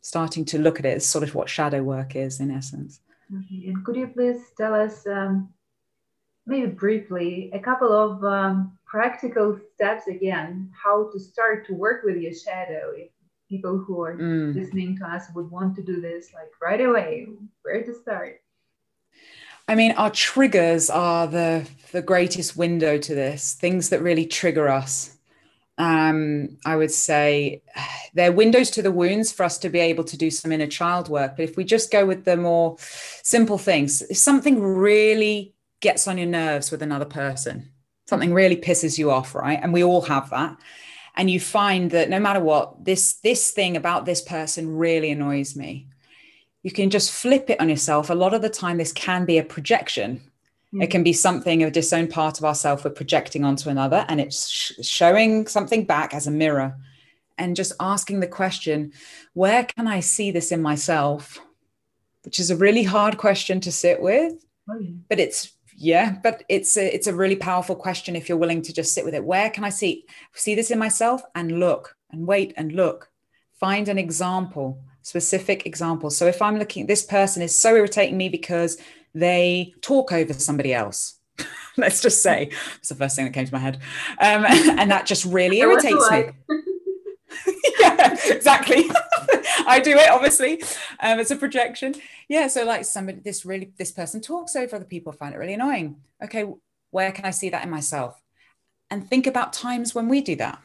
[0.00, 3.00] starting to look at it as sort of what shadow work is in essence.
[3.34, 3.68] Okay.
[3.68, 5.48] And could you please tell us, um,
[6.46, 12.16] maybe briefly, a couple of um, practical steps again, how to start to work with
[12.18, 12.92] your shadow?
[12.94, 13.08] If
[13.48, 14.54] people who are Mm.
[14.54, 17.26] listening to us would want to do this like right away,
[17.62, 18.43] where to start?
[19.68, 23.54] I mean, our triggers are the the greatest window to this.
[23.54, 25.10] Things that really trigger us.
[25.78, 27.62] um, I would say
[28.14, 31.08] they're windows to the wounds for us to be able to do some inner child
[31.08, 31.36] work.
[31.36, 32.76] But if we just go with the more
[33.22, 37.70] simple things, if something really gets on your nerves with another person,
[38.08, 39.60] something really pisses you off, right?
[39.62, 40.56] And we all have that.
[41.16, 45.56] And you find that no matter what, this this thing about this person really annoys
[45.56, 45.88] me.
[46.64, 48.10] You can just flip it on yourself.
[48.10, 50.20] A lot of the time, this can be a projection
[50.72, 50.82] hmm.
[50.82, 54.48] it can be something, a disowned part of ourselves we're projecting onto another, and it's
[54.48, 56.76] sh- showing something back as a mirror.
[57.36, 58.92] And just asking the question,
[59.34, 61.38] where can I see this in myself?
[62.22, 64.32] Which is a really hard question to sit with.
[64.70, 64.90] Oh, yeah.
[65.08, 68.72] But it's yeah, but it's a it's a really powerful question if you're willing to
[68.72, 69.24] just sit with it.
[69.24, 73.10] Where can I see see this in myself and look and wait and look?
[73.58, 76.16] Find an example, specific examples.
[76.16, 78.78] So if I'm looking, this person is so irritating me because
[79.14, 81.20] they talk over somebody else.
[81.76, 83.78] Let's just say it's the first thing that came to my head.
[84.18, 86.30] Um, and that just really irritates me.
[87.80, 88.84] yeah, exactly.
[89.66, 90.62] I do it, obviously.
[91.00, 91.94] Um, it's a projection.
[92.28, 92.46] Yeah.
[92.46, 95.96] So like somebody, this really, this person talks over other people, find it really annoying.
[96.22, 96.46] Okay.
[96.90, 98.18] Where can I see that in myself?
[98.90, 100.62] And think about times when we do that.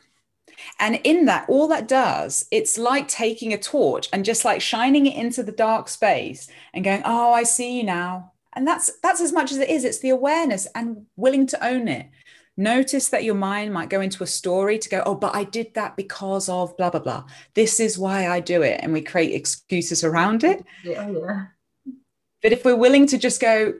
[0.79, 5.05] And in that, all that does, it's like taking a torch and just like shining
[5.05, 8.33] it into the dark space and going, Oh, I see you now.
[8.53, 9.83] And that's that's as much as it is.
[9.83, 12.07] It's the awareness and willing to own it.
[12.57, 15.73] Notice that your mind might go into a story to go oh but i did
[15.75, 17.23] that because of blah blah blah.
[17.53, 18.79] This is why i do it.
[18.81, 20.65] And we create excuses around it.
[20.83, 21.45] Yeah yeah.
[22.41, 23.75] But if we're willing to just go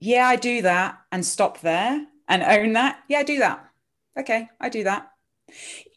[0.00, 3.68] yeah i do that and stop there and own that yeah i do that.
[4.18, 5.10] Okay i do that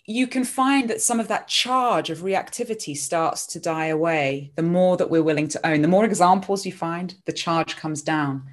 [0.09, 4.63] you can find that some of that charge of reactivity starts to die away the
[4.63, 5.81] more that we're willing to own.
[5.81, 8.43] The more examples you find the charge comes down.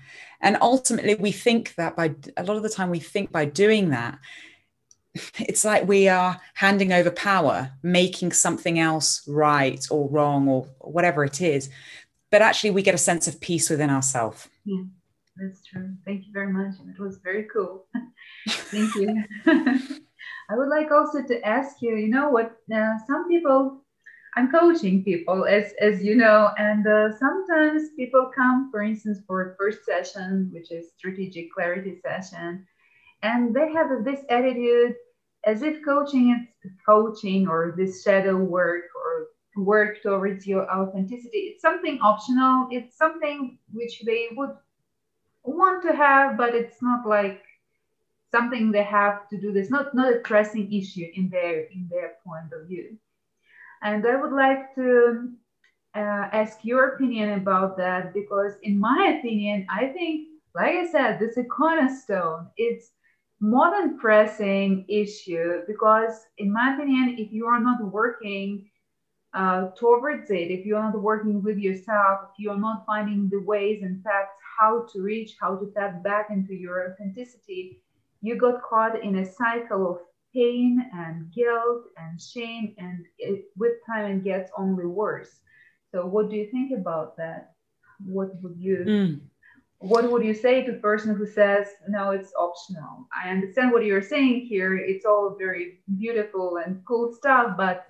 [0.40, 3.90] And ultimately we think that by a lot of the time we think by doing
[3.90, 4.18] that
[5.38, 11.24] it's like we are handing over power making something else right or wrong or whatever
[11.24, 11.70] it is.
[12.32, 14.82] But actually we get a sense of peace within ourselves yeah
[15.36, 15.90] that's true.
[16.04, 16.74] Thank you very much.
[16.88, 17.86] It was very cool.
[18.48, 19.24] Thank you
[20.54, 23.82] I would like also to ask you, you know what, uh, some people,
[24.36, 29.42] I'm coaching people, as, as you know, and uh, sometimes people come, for instance, for
[29.42, 32.64] a first session, which is strategic clarity session,
[33.24, 34.94] and they have this attitude
[35.44, 41.50] as if coaching is coaching or this shadow work or work towards your authenticity.
[41.50, 42.68] It's something optional.
[42.70, 44.54] It's something which they would
[45.42, 47.42] want to have, but it's not like
[48.34, 52.10] something they have to do this not not a pressing issue in their in their
[52.26, 52.86] point of view.
[53.82, 54.88] And i would like to
[56.00, 60.14] uh, ask your opinion about that because in my opinion i think
[60.58, 62.42] like i said this is a cornerstone.
[62.56, 62.86] It's
[63.40, 68.70] more than pressing issue because in my opinion if you are not working
[69.34, 73.82] uh, towards it if you're not working with yourself if you're not finding the ways
[73.82, 77.83] and facts how to reach how to tap back into your authenticity
[78.24, 79.98] you got caught in a cycle of
[80.32, 85.32] pain and guilt and shame, and it, with time it gets only worse.
[85.92, 87.52] So, what do you think about that?
[88.04, 88.78] What would you?
[88.88, 89.20] Mm.
[89.78, 93.06] What would you say to a person who says, no, it's optional?
[93.14, 94.78] I understand what you're saying here.
[94.78, 97.86] It's all very beautiful and cool stuff, but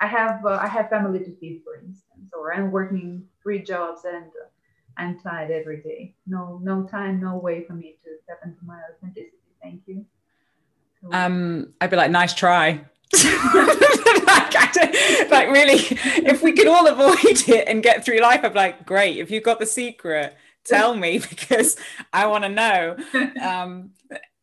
[0.00, 4.00] I have uh, I have family to feed, for instance, or I'm working three jobs
[4.06, 4.48] and uh,
[4.96, 6.14] I'm tired every day.
[6.26, 9.41] No, no time, no way for me to step into my authenticity.
[9.62, 10.06] Thank you.
[11.10, 12.84] Um, I'd be like, nice try.
[13.12, 14.74] like,
[15.30, 15.80] like, really,
[16.26, 19.18] if we could all avoid it and get through life, I'd be like, great.
[19.18, 21.76] If you've got the secret, tell me because
[22.12, 22.96] I want to know.
[23.42, 23.90] Um,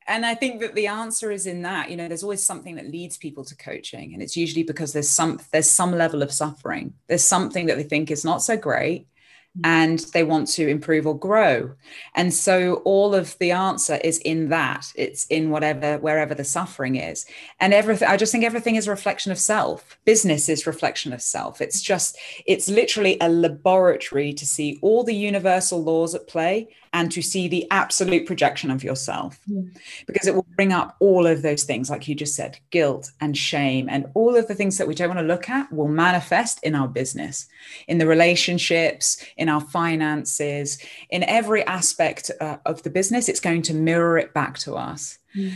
[0.08, 1.92] and I think that the answer is in that.
[1.92, 5.10] You know, there's always something that leads people to coaching, and it's usually because there's
[5.10, 6.96] some there's some level of suffering.
[7.08, 9.08] There's something that they think is not so great
[9.58, 9.62] Mm.
[9.64, 11.72] and they want to improve or grow.
[12.14, 14.94] And so all of the answer is in that.
[14.96, 17.26] It's in whatever, wherever the suffering is.
[17.60, 19.98] And everything, I just think everything is a reflection of self.
[20.06, 21.62] Business is reflection of self.
[21.62, 27.12] It's just, it's literally a laboratory to see all the universal laws at play and
[27.12, 29.62] to see the absolute projection of yourself yeah.
[30.08, 33.38] because it will bring up all of those things like you just said guilt and
[33.38, 36.60] shame and all of the things that we don't want to look at will manifest
[36.64, 37.48] in our business
[37.88, 40.78] in the relationships in our finances
[41.10, 45.18] in every aspect uh, of the business it's going to mirror it back to us
[45.34, 45.52] yeah.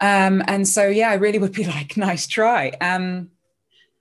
[0.00, 3.30] um, and so yeah i really would be like nice try um,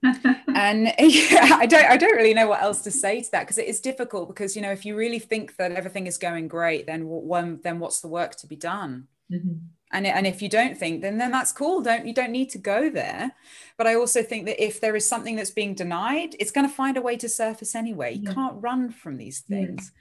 [0.56, 3.58] and yeah, I don't I don't really know what else to say to that because
[3.58, 6.86] it is difficult because you know if you really think that everything is going great
[6.86, 9.58] then one then what's the work to be done mm-hmm.
[9.92, 12.58] And, and if you don't think then then that's cool don't you don't need to
[12.58, 13.32] go there
[13.78, 16.74] but i also think that if there is something that's being denied it's going to
[16.74, 18.34] find a way to surface anyway you yeah.
[18.34, 19.92] can't run from these things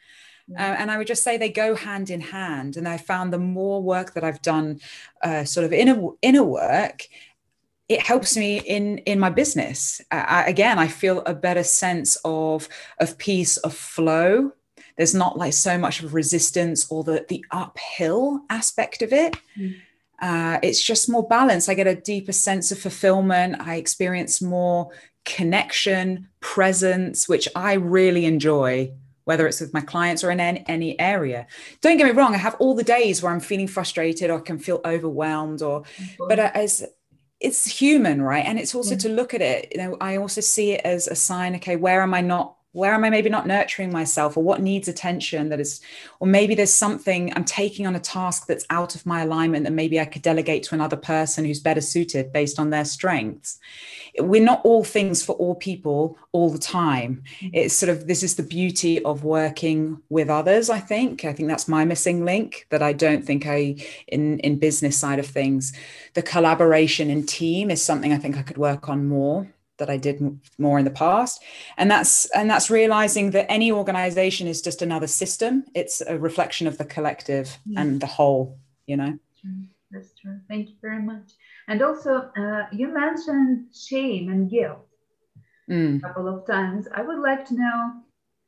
[0.49, 0.73] yeah.
[0.73, 2.79] Uh, and I would just say they go hand in hand.
[2.79, 4.81] And I found the more work that I've done,
[5.23, 7.07] uh, sort of inner inner work,
[7.89, 10.01] it helps me in in my business.
[10.11, 12.69] Uh, again, I feel a better sense of
[12.99, 14.53] of peace, of flow,
[14.99, 19.75] there's not like so much of resistance or the the uphill aspect of it mm.
[20.21, 24.91] uh, it's just more balanced i get a deeper sense of fulfillment i experience more
[25.25, 28.93] connection presence which i really enjoy
[29.25, 31.47] whether it's with my clients or in any, any area
[31.81, 34.43] don't get me wrong i have all the days where i'm feeling frustrated or I
[34.43, 36.29] can feel overwhelmed or mm-hmm.
[36.29, 36.85] but as
[37.41, 38.99] it's human right and it's also yeah.
[38.99, 42.03] to look at it you know i also see it as a sign okay where
[42.03, 45.61] am i not where am i maybe not nurturing myself or what needs attention that
[45.61, 45.81] is
[46.21, 49.73] or maybe there's something i'm taking on a task that's out of my alignment that
[49.73, 53.59] maybe i could delegate to another person who's better suited based on their strengths.
[54.19, 57.23] We're not all things for all people all the time.
[57.41, 57.49] Mm-hmm.
[57.53, 61.25] it's sort of this is the beauty of working with others i think.
[61.25, 65.19] I think that's my missing link that i don't think i in in business side
[65.19, 65.73] of things
[66.15, 69.49] the collaboration in team is something i think i could work on more
[69.79, 70.21] that I did
[70.59, 71.43] more in the past.
[71.77, 75.65] And that's and that's realizing that any organization is just another system.
[75.75, 77.81] It's a reflection of the collective yeah.
[77.81, 79.19] and the whole, you know.
[79.91, 80.39] That's true.
[80.49, 81.33] Thank you very much.
[81.69, 84.87] And also, uh, you mentioned shame and guilt
[85.71, 85.99] mm.
[85.99, 86.87] a couple of times.
[86.95, 87.93] I would like to know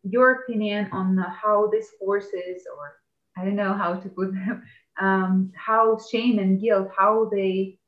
[0.03, 3.01] your opinion on how these forces, or
[3.37, 4.63] I don't know how to put them,
[5.01, 7.79] um, how shame and guilt, how they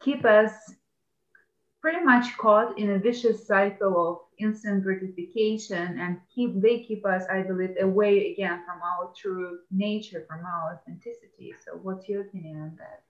[0.00, 0.52] keep us
[1.80, 7.24] pretty much caught in a vicious cycle of instant gratification and keep they keep us
[7.30, 12.60] i believe away again from our true nature from our authenticity so what's your opinion
[12.60, 13.02] on that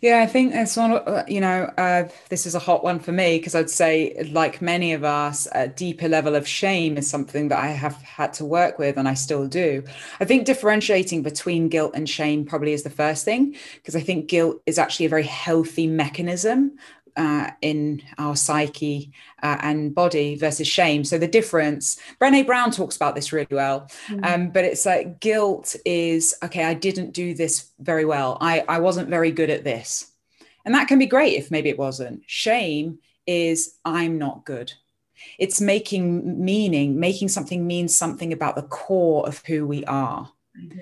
[0.00, 0.92] yeah, I think that's one.
[0.92, 4.62] Uh, you know, uh, this is a hot one for me because I'd say, like
[4.62, 8.46] many of us, a deeper level of shame is something that I have had to
[8.46, 9.84] work with, and I still do.
[10.18, 14.28] I think differentiating between guilt and shame probably is the first thing because I think
[14.28, 16.78] guilt is actually a very healthy mechanism
[17.20, 19.12] uh, in our psyche
[19.42, 21.04] uh, and body versus shame.
[21.04, 24.24] So the difference, Brene Brown talks about this really well, mm-hmm.
[24.24, 26.64] um, but it's like guilt is okay.
[26.64, 28.38] I didn't do this very well.
[28.40, 30.10] I I wasn't very good at this,
[30.64, 32.22] and that can be great if maybe it wasn't.
[32.26, 34.72] Shame is I'm not good.
[35.38, 40.78] It's making meaning, making something mean something about the core of who we are, mm-hmm.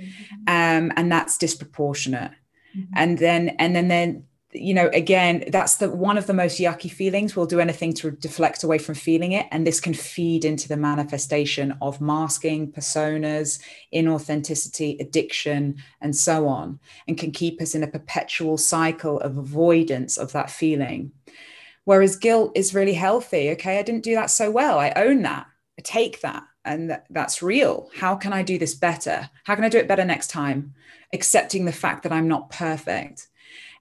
[0.46, 2.30] um, and that's disproportionate.
[2.76, 2.92] Mm-hmm.
[2.94, 6.90] And then and then then you know again that's the one of the most yucky
[6.90, 7.36] feelings.
[7.36, 10.76] We'll do anything to deflect away from feeling it and this can feed into the
[10.76, 13.60] manifestation of masking personas
[13.92, 20.16] inauthenticity addiction and so on and can keep us in a perpetual cycle of avoidance
[20.16, 21.12] of that feeling.
[21.84, 23.78] Whereas guilt is really healthy okay?
[23.78, 24.78] I didn't do that so well.
[24.78, 25.46] I own that.
[25.78, 27.90] I take that and that's real.
[27.94, 29.28] How can i do this better?
[29.44, 30.74] How can i do it better next time?
[31.12, 33.28] Accepting the fact that i'm not perfect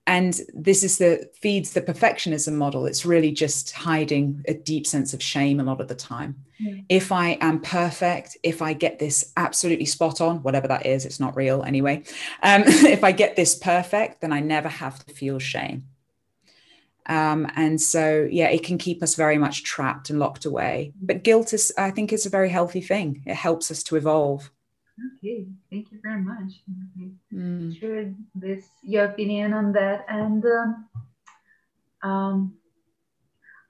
[0.08, 2.86] and this is the feeds the perfectionism model.
[2.86, 6.44] It's really just hiding a deep sense of shame a lot of the time.
[6.60, 6.86] Mm.
[6.90, 11.20] if i am perfect if i get this absolutely spot on whatever that is it's
[11.20, 12.04] not real anyway
[12.42, 15.84] um, if i get this perfect then i never have to feel shame.
[17.06, 20.94] Um, and so yeah it can keep us very much trapped and locked away.
[21.00, 23.22] But guilt is i think is a very healthy thing.
[23.28, 24.50] It helps us to evolve
[24.98, 26.62] Okay, thank you very much.
[27.32, 27.78] Mm.
[27.80, 30.90] Shared this your opinion on that, and um,
[32.02, 32.58] um,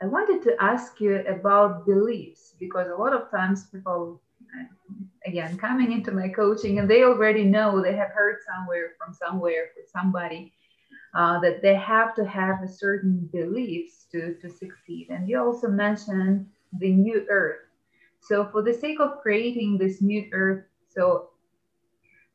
[0.01, 4.21] I wanted to ask you about beliefs because a lot of times people,
[5.25, 9.69] again, coming into my coaching, and they already know they have heard somewhere from somewhere
[9.73, 10.53] from somebody
[11.13, 15.07] uh, that they have to have a certain beliefs to to succeed.
[15.09, 16.47] And you also mentioned
[16.79, 17.65] the new earth.
[18.21, 20.65] So, for the sake of creating this new earth
[20.97, 21.29] so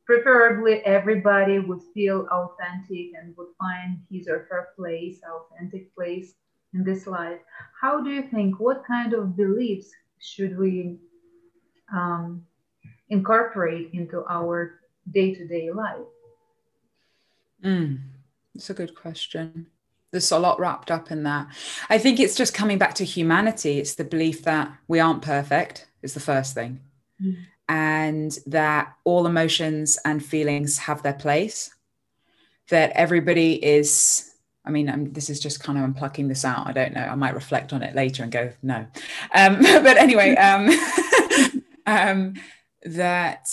[0.07, 6.35] preferably everybody would feel authentic and would find his or her place, authentic place
[6.73, 7.41] in this life.
[7.81, 9.91] How do you think, what kind of beliefs
[10.21, 10.99] should we
[11.93, 12.47] um,
[13.09, 14.81] incorporate into our
[15.13, 16.07] day to day life?
[17.65, 17.99] Mm,
[18.55, 19.67] that's a good question.
[20.13, 21.49] There's a lot wrapped up in that.
[21.89, 23.79] I think it's just coming back to humanity.
[23.81, 26.81] It's the belief that we aren't perfect, is the first thing.
[27.21, 31.75] Mm and that all emotions and feelings have their place,
[32.69, 34.29] that everybody is.
[34.65, 36.69] I mean, I'm, this is just kind of I'm plucking this out.
[36.69, 37.01] I don't know.
[37.01, 38.87] I might reflect on it later and go no.
[39.35, 40.71] Um, but anyway, um,
[41.87, 42.35] um,
[42.85, 43.49] that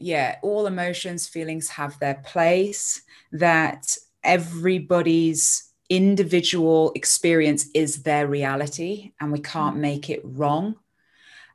[0.00, 9.32] yeah, all emotions, feelings have their place, that everybody's individual experience is their reality and
[9.32, 9.80] we can't mm.
[9.80, 10.76] make it wrong.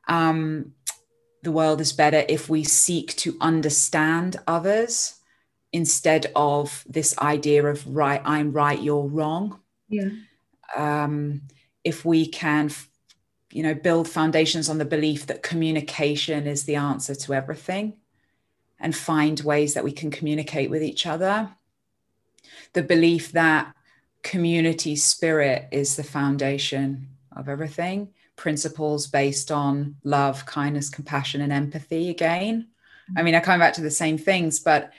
[0.07, 0.73] Um,
[1.45, 5.15] the world is better if we seek to understand others
[5.71, 9.59] instead of this idea of right, I'm right, you're wrong.
[9.87, 10.09] Yeah.
[10.75, 11.43] Um,
[11.83, 12.71] if we can
[13.51, 17.93] you know build foundations on the belief that communication is the answer to everything
[18.79, 21.49] and find ways that we can communicate with each other
[22.73, 23.73] the belief that
[24.23, 32.09] community spirit is the foundation of everything principles based on love kindness compassion and empathy
[32.09, 32.69] again.
[33.15, 33.25] I mm.
[33.25, 34.91] mean i come back to the same things but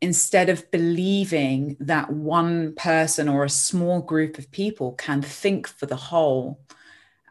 [0.00, 5.86] instead of believing that one person or a small group of people can think for
[5.86, 6.60] the whole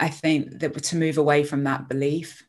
[0.02, 2.44] I think that to move away from that belief,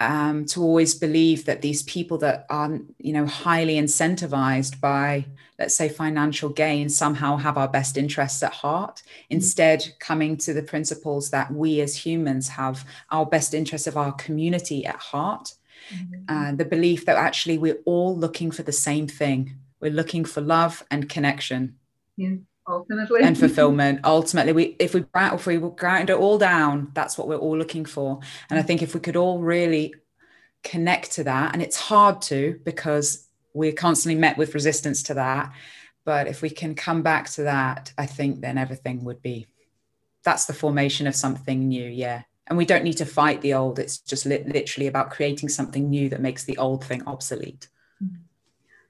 [0.00, 5.26] um, to always believe that these people that are, you know, highly incentivized by,
[5.58, 8.96] let's say, financial gain somehow have our best interests at heart.
[8.96, 9.34] Mm-hmm.
[9.34, 14.12] Instead, coming to the principles that we as humans have our best interests of our
[14.12, 15.54] community at heart.
[15.92, 16.24] Mm-hmm.
[16.28, 19.56] Uh, the belief that actually we're all looking for the same thing.
[19.80, 21.76] We're looking for love and connection.
[22.16, 22.36] Yeah
[22.68, 23.22] ultimately.
[23.22, 24.00] And fulfillment.
[24.04, 27.84] Ultimately we if we if we grind it all down that's what we're all looking
[27.84, 28.20] for.
[28.50, 29.94] And i think if we could all really
[30.64, 35.52] connect to that and it's hard to because we're constantly met with resistance to that
[36.04, 39.46] but if we can come back to that i think then everything would be
[40.24, 42.22] that's the formation of something new yeah.
[42.48, 43.78] And we don't need to fight the old.
[43.78, 47.68] It's just li- literally about creating something new that makes the old thing obsolete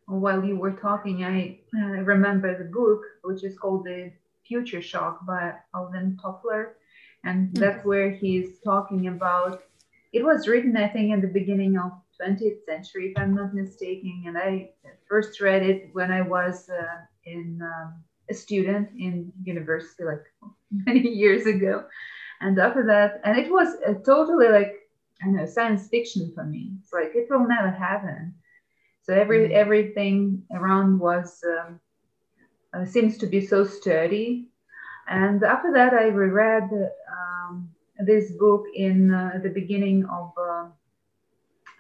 [0.09, 4.11] while you were talking, I uh, remember the book, which is called The
[4.47, 6.71] Future Shock by Alvin Toffler.
[7.25, 7.63] And mm-hmm.
[7.63, 9.63] that's where he's talking about
[10.13, 14.25] it was written, I think, in the beginning of 20th century, if I'm not mistaken.
[14.27, 14.71] And I
[15.07, 20.25] first read it when I was uh, in um, a student in university, like
[20.87, 21.85] many years ago.
[22.41, 24.89] And after that, and it was totally like,
[25.23, 26.73] I know, science fiction for me.
[26.81, 28.35] It's like, it will never happen
[29.09, 29.53] so every mm.
[29.53, 31.81] everything around was um,
[32.75, 34.49] uh, seems to be so sturdy.
[35.09, 36.69] And after that, I reread
[37.11, 37.71] um,
[38.05, 40.67] this book in uh, the beginning of uh,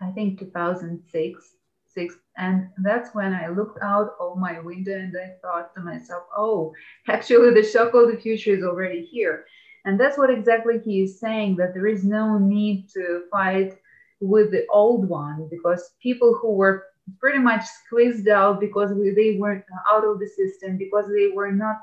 [0.01, 1.55] I think 2006.
[1.91, 6.24] Six, and that's when I looked out of my window and I thought to myself,
[6.37, 6.72] oh,
[7.09, 9.47] actually, the shock of the future is already here.
[9.85, 13.72] And that's what exactly he is saying that there is no need to fight
[14.20, 16.88] with the old one because people who were
[17.20, 21.52] pretty much squeezed out because we, they weren't out of the system because they were
[21.52, 21.78] not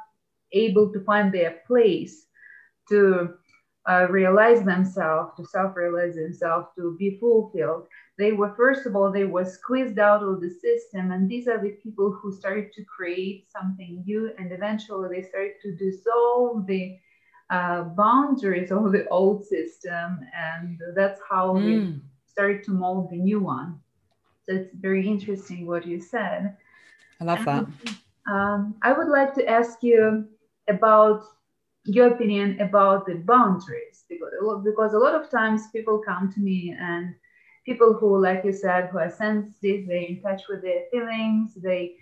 [0.51, 2.27] able to find their place
[2.89, 3.33] to
[3.87, 7.85] uh, realize themselves to self-realize themselves to be fulfilled
[8.17, 11.61] they were first of all they were squeezed out of the system and these are
[11.61, 16.97] the people who started to create something new and eventually they started to dissolve the
[17.51, 21.63] uh, boundaries of the old system and that's how mm.
[21.63, 23.79] we started to mold the new one
[24.47, 26.55] so it's very interesting what you said.
[27.19, 28.31] I love and, that.
[28.31, 30.27] Um, I would like to ask you
[30.67, 31.23] about
[31.85, 34.31] your opinion about the boundaries because,
[34.63, 37.13] because a lot of times people come to me and
[37.65, 41.95] people who, like you said, who are sensitive, they're in touch with their feelings, they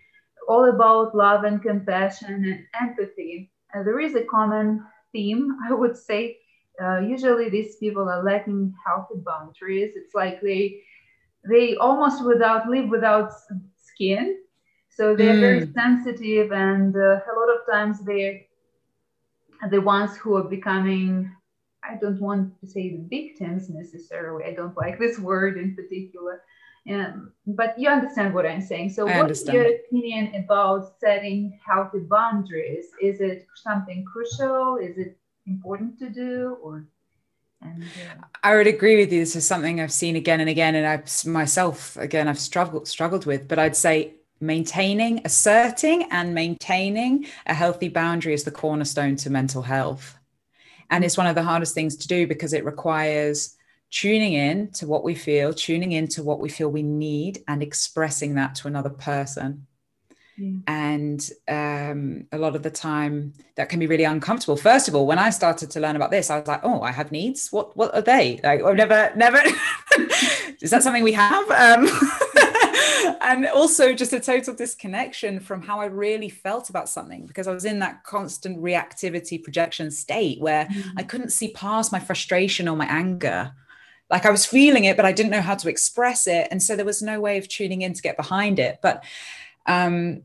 [0.47, 3.51] all about love and compassion and empathy.
[3.73, 6.37] Uh, there is a common theme, I would say.
[6.81, 9.93] Uh, usually, these people are lacking healthy boundaries.
[9.95, 10.81] It's like they
[11.49, 13.31] they almost without live without
[13.77, 14.37] skin
[14.89, 15.39] so they're mm.
[15.39, 18.41] very sensitive and uh, a lot of times they're
[19.69, 21.29] the ones who are becoming
[21.83, 26.41] i don't want to say the victims necessarily i don't like this word in particular
[26.89, 29.55] um, but you understand what i'm saying so I what's understand.
[29.55, 36.57] your opinion about setting healthy boundaries is it something crucial is it important to do
[36.61, 36.85] or
[38.43, 39.19] I would agree with you.
[39.19, 43.25] This is something I've seen again and again, and I've myself again I've struggled struggled
[43.25, 43.47] with.
[43.47, 49.61] But I'd say maintaining, asserting, and maintaining a healthy boundary is the cornerstone to mental
[49.61, 50.17] health,
[50.89, 53.55] and it's one of the hardest things to do because it requires
[53.89, 57.61] tuning in to what we feel, tuning in to what we feel we need, and
[57.61, 59.67] expressing that to another person.
[60.67, 64.57] And um, a lot of the time, that can be really uncomfortable.
[64.57, 66.91] First of all, when I started to learn about this, I was like, "Oh, I
[66.91, 67.51] have needs.
[67.51, 67.77] What?
[67.77, 68.39] What are they?
[68.43, 69.37] Like, I've never, never.
[70.61, 71.87] Is that something we have?" Um,
[73.21, 77.53] and also, just a total disconnection from how I really felt about something because I
[77.53, 80.83] was in that constant reactivity projection state where mm.
[80.97, 83.53] I couldn't see past my frustration or my anger
[84.09, 86.47] like I was feeling it, but I didn't know how to express it.
[86.51, 88.77] And so there was no way of tuning in to get behind it.
[88.83, 89.03] But
[89.65, 90.23] um,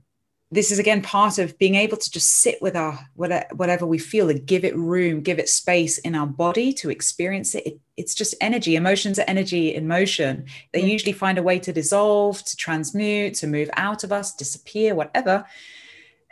[0.51, 4.31] this is again part of being able to just sit with our whatever we feel
[4.31, 8.15] and give it room give it space in our body to experience it, it it's
[8.15, 8.77] just energy.
[8.77, 10.47] Emotions are energy in motion.
[10.73, 10.87] They yeah.
[10.87, 15.45] usually find a way to dissolve to transmute to move out of us disappear whatever.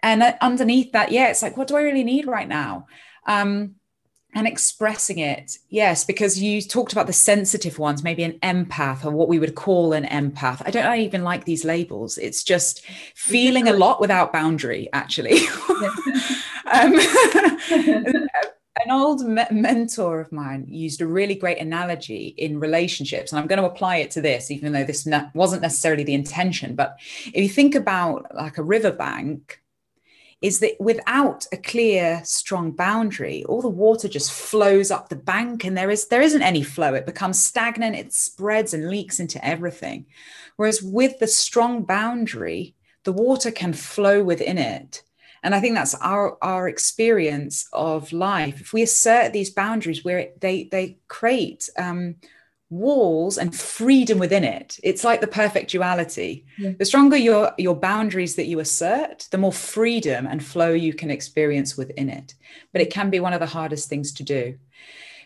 [0.02, 2.86] And underneath that yeah it's like what do i really need right now?
[3.26, 3.74] Um,
[4.36, 5.58] and expressing it.
[5.70, 9.54] Yes because you talked about the sensitive ones maybe an empath or what we would
[9.54, 10.62] call an empath.
[10.64, 12.18] I don't I even like these labels.
[12.18, 12.84] It's just
[13.14, 15.40] feeling a lot without boundary actually.
[16.68, 16.98] Um,
[17.70, 23.46] an old me- mentor of mine used a really great analogy in relationships and i'm
[23.46, 26.96] going to apply it to this even though this ne- wasn't necessarily the intention but
[27.26, 29.60] if you think about like a riverbank
[30.46, 35.64] is that without a clear strong boundary all the water just flows up the bank
[35.64, 36.94] and there is there isn't any flow.
[36.94, 40.06] It becomes stagnant it spreads and leaks into everything.
[40.54, 45.02] Whereas with the strong boundary the water can flow within it.
[45.42, 48.60] And i think that's our our experience of life.
[48.60, 52.16] If we assert these boundaries where they they create um,
[52.68, 54.78] walls and freedom within it.
[54.82, 56.44] It's like the perfect duality.
[56.58, 56.72] Yeah.
[56.78, 61.10] the stronger your your boundaries that you assert the more freedom and flow you can
[61.10, 62.34] experience within it.
[62.72, 64.58] But it can be one of the hardest things to do.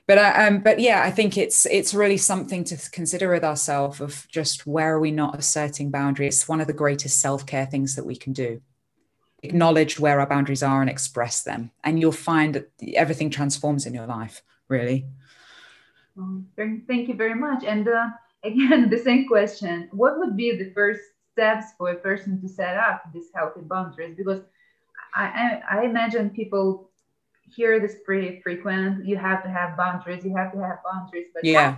[0.07, 4.01] But uh, um but yeah i think it's it's really something to consider with ourselves
[4.01, 6.37] of just where are we not asserting boundaries?
[6.37, 8.61] It's one of the greatest self-care things that we can do.
[9.43, 11.71] Acknowledge where our boundaries are and express them.
[11.83, 15.07] And you'll find that everything transforms in your life really
[16.57, 17.65] thank you very much.
[17.65, 18.09] And uh,
[18.45, 21.01] again, the same question: What would be the first
[21.33, 24.17] steps for a person to set up these healthy boundaries?
[24.17, 24.41] Because
[25.15, 26.91] I, I, I imagine people
[27.55, 29.05] hear this pretty frequent.
[29.05, 30.25] You have to have boundaries.
[30.25, 31.27] You have to have boundaries.
[31.35, 31.77] But yeah.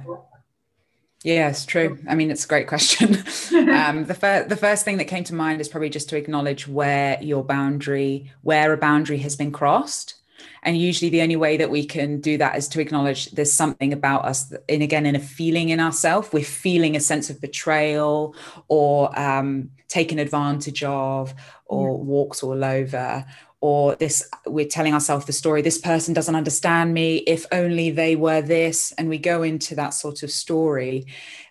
[1.25, 1.99] Yeah, it's true.
[2.09, 3.15] I mean, it's a great question.
[3.71, 6.67] um, the, fir- the first thing that came to mind is probably just to acknowledge
[6.67, 10.17] where your boundary, where a boundary has been crossed
[10.63, 13.93] and usually the only way that we can do that is to acknowledge there's something
[13.93, 18.35] about us and again in a feeling in ourselves we're feeling a sense of betrayal
[18.69, 21.35] or um, taken advantage of
[21.67, 22.05] or yeah.
[22.05, 23.25] walked all over
[23.63, 27.19] or this we're telling ourselves the story this person doesn't understand me.
[27.19, 28.93] If only they were this.
[28.99, 31.07] And we go into that sort of story.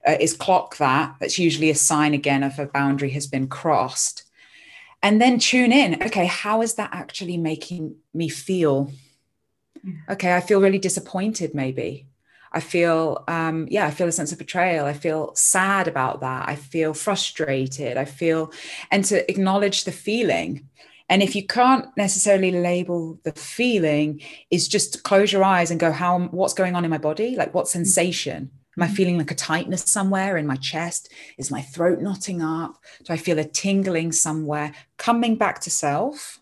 [0.05, 1.15] Uh, is clock that.
[1.19, 4.23] That's usually a sign again of a boundary has been crossed
[5.03, 6.01] and then tune in.
[6.03, 8.91] Okay how is that actually making me feel?
[10.09, 12.07] Okay i feel really disappointed maybe.
[12.53, 14.85] I feel um, yeah i feel a sense of betrayal.
[14.85, 16.49] I feel sad about that.
[16.49, 17.97] I feel frustrated.
[17.97, 18.51] I feel
[18.91, 20.67] and to acknowledge the feeling.
[21.09, 25.91] And if you can't necessarily label the feeling is just close your eyes and go
[25.91, 27.35] how what's going on in my body?
[27.35, 28.95] Like what sensation Am I mm-hmm.
[28.95, 31.11] feeling like a tightness somewhere in my chest?
[31.37, 32.77] Is my throat knotting up?
[33.03, 34.73] Do I feel a tingling somewhere?
[34.97, 36.39] Coming back to self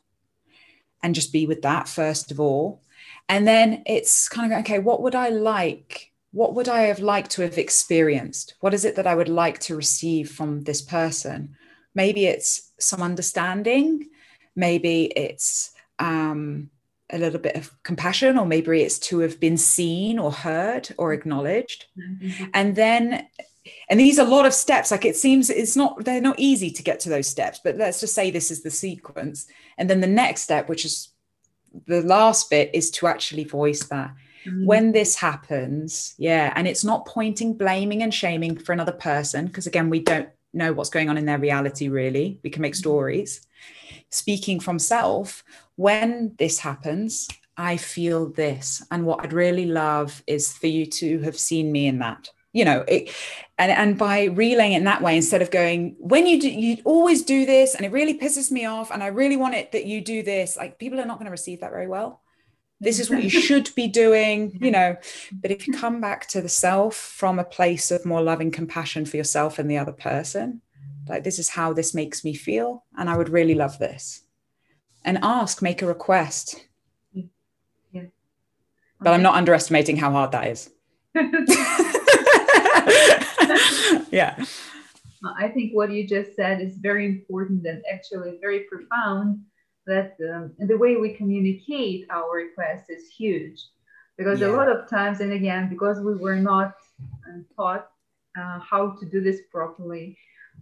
[1.01, 2.81] and just be with that first of all.
[3.27, 6.11] And then it's kind of okay, what would I like?
[6.31, 8.55] What would I have liked to have experienced?
[8.59, 11.55] What is it that I would like to receive from this person?
[11.95, 14.09] Maybe it's some understanding.
[14.55, 16.69] Maybe it's um,
[17.11, 21.13] a little bit of compassion, or maybe it's to have been seen or heard or
[21.13, 21.85] acknowledged.
[21.97, 22.45] Mm-hmm.
[22.53, 23.27] And then,
[23.89, 24.91] and these are a lot of steps.
[24.91, 27.99] Like it seems it's not, they're not easy to get to those steps, but let's
[27.99, 29.47] just say this is the sequence.
[29.77, 31.09] And then the next step, which is
[31.85, 34.13] the last bit, is to actually voice that.
[34.45, 34.65] Mm-hmm.
[34.65, 39.67] When this happens, yeah, and it's not pointing, blaming, and shaming for another person, because
[39.67, 42.39] again, we don't know what's going on in their reality, really.
[42.43, 42.79] We can make mm-hmm.
[42.79, 43.41] stories.
[44.11, 45.43] Speaking from self,
[45.79, 48.85] when this happens, I feel this.
[48.91, 52.29] And what I'd really love is for you to have seen me in that.
[52.51, 53.15] You know, it,
[53.57, 56.77] and and by relaying it in that way, instead of going, when you do, you
[56.83, 59.85] always do this, and it really pisses me off, and I really want it that
[59.85, 60.57] you do this.
[60.57, 62.23] Like people are not going to receive that very well.
[62.81, 64.97] This is what you should be doing, you know.
[65.31, 69.05] But if you come back to the self from a place of more loving compassion
[69.05, 70.61] for yourself and the other person,
[71.07, 74.23] like this is how this makes me feel, and I would really love this
[75.09, 76.67] and ask, make a request.
[77.91, 78.03] Yeah.
[79.01, 80.69] But I'm not underestimating how hard that is.
[84.11, 84.35] yeah.
[85.35, 89.39] I think what you just said is very important and actually very profound.
[89.87, 93.59] That um, the way we communicate our request is huge,
[94.15, 94.49] because yeah.
[94.49, 97.89] a lot of times, and again, because we were not uh, taught
[98.39, 100.15] uh, how to do this properly,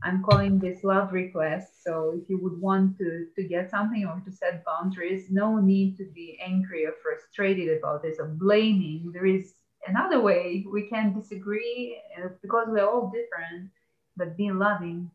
[0.03, 1.83] I'm calling this love request.
[1.83, 5.97] So if you would want to, to get something or to set boundaries, no need
[5.97, 9.11] to be angry or frustrated about this or blaming.
[9.13, 9.53] There is
[9.87, 13.71] another way we can disagree uh, because we're all different,
[14.15, 15.09] but being loving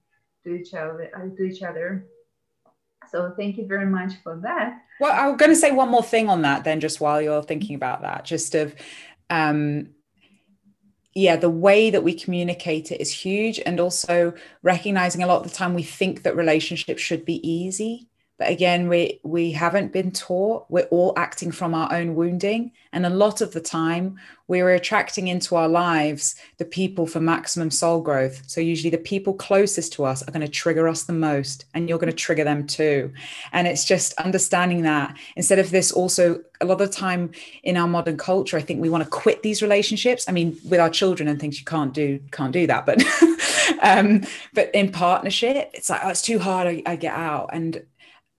[0.44, 2.06] to each other, uh, to each other.
[3.10, 4.80] So thank you very much for that.
[5.00, 7.74] Well, I'm going to say one more thing on that then, just while you're thinking
[7.76, 8.74] about that, just of,
[9.28, 9.88] um,
[11.14, 13.60] yeah, the way that we communicate it is huge.
[13.64, 14.32] And also
[14.62, 18.08] recognizing a lot of the time we think that relationships should be easy
[18.42, 20.66] but again we we haven't been taught.
[20.68, 22.72] We're all acting from our own wounding.
[22.92, 24.18] And a lot of the time
[24.48, 28.42] we're attracting into our lives the people for maximum soul growth.
[28.48, 31.88] So usually the people closest to us are going to trigger us the most and
[31.88, 33.12] you're going to trigger them too.
[33.52, 37.30] And it's just understanding that instead of this also a lot of the time
[37.64, 40.28] in our modern culture i think we want to quit these relationships.
[40.28, 43.02] I mean with our children and things you can't do can't do that but
[43.82, 44.22] um
[44.52, 46.66] but in partnership it's like oh it's too hard.
[46.66, 47.50] I, I get out.
[47.52, 47.82] And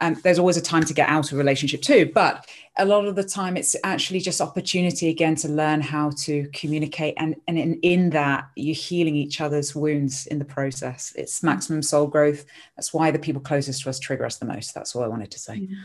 [0.04, 2.48] um, there's always a time to get out of a relationship too but
[2.78, 7.14] a lot of the time it's actually just opportunity again to learn how to communicate
[7.18, 11.14] and and in, in that you're healing each other's wounds in the process.
[11.16, 12.46] It's maximum soul growth.
[12.76, 14.74] That's why the people closest to us trigger us the most.
[14.74, 15.68] That's all i wanted to say.
[15.70, 15.78] Yeah,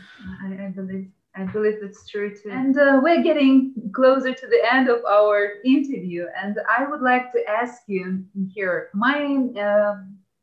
[0.43, 2.49] I, I, believe I believe that's true too.
[2.51, 7.31] And uh, we're getting closer to the end of our interview, and I would like
[7.33, 9.95] to ask you here, my uh,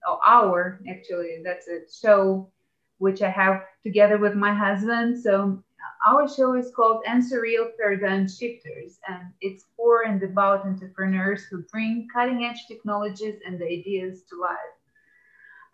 [0.06, 2.52] oh, our actually that's a show
[2.98, 5.18] which I have together with my husband.
[5.18, 5.62] So
[6.06, 11.62] our show is called Answer Real Paradigm Shifters, and it's for and about entrepreneurs who
[11.72, 14.74] bring cutting edge technologies and ideas to life.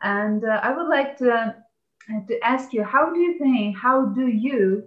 [0.02, 1.52] And uh, I would like to, uh,
[2.28, 4.84] to ask you, how do you think, how do you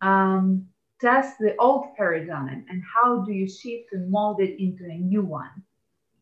[0.00, 0.66] um,
[1.00, 5.22] test the old paradigm and how do you shift and mold it into a new
[5.22, 5.50] one?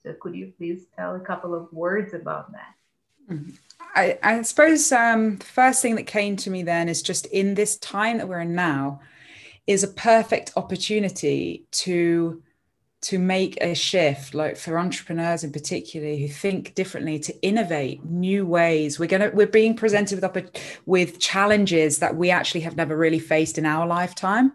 [0.03, 2.75] So could you please tell a couple of words about that?
[3.95, 7.55] I, I suppose um, the first thing that came to me then is just in
[7.55, 9.01] this time that we're in now
[9.67, 12.43] is a perfect opportunity to
[13.03, 18.45] to make a shift like for entrepreneurs in particular who think differently to innovate new
[18.45, 18.99] ways.
[18.99, 20.51] We're going to we're being presented with
[20.87, 24.53] with challenges that we actually have never really faced in our lifetime.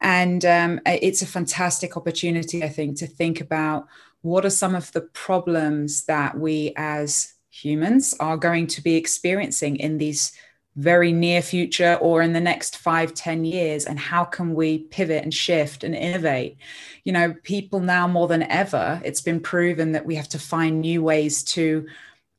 [0.00, 3.86] And um, it's a fantastic opportunity i think to think about
[4.22, 9.76] what are some of the problems that we as humans are going to be experiencing
[9.76, 10.32] in these
[10.76, 15.24] very near future or in the next five ten years and how can we pivot
[15.24, 16.56] and shift and innovate
[17.02, 20.80] you know people now more than ever it's been proven that we have to find
[20.80, 21.86] new ways to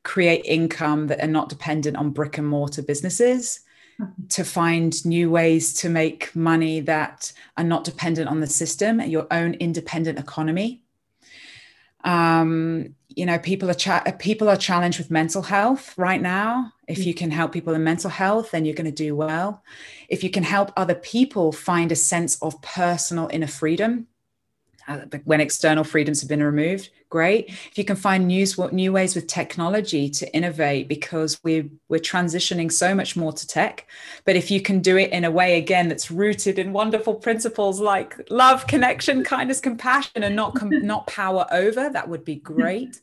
[0.02, 3.60] create income that are not dependent on brick and mortar businesses
[4.00, 4.26] mm-hmm.
[4.28, 9.26] to find new ways to make money that are not dependent on the system your
[9.30, 10.81] own independent economy
[12.04, 16.98] um, you know people are cha- people are challenged with mental health right now if
[16.98, 17.06] mm.
[17.06, 19.62] you can help people in mental health then you're going to do well
[20.08, 24.06] if you can help other people find a sense of personal inner freedom
[24.88, 27.50] Uh, when external freedoms have been removed great.
[27.50, 32.72] If you can find new, new ways with technology to innovate because we're, we're transitioning
[32.72, 33.86] so much more to tech.
[34.24, 37.80] But if you can do it in a way again that's rooted in wonderful principles
[37.80, 43.00] like love connection kindness compassion and not com- not power over that would be great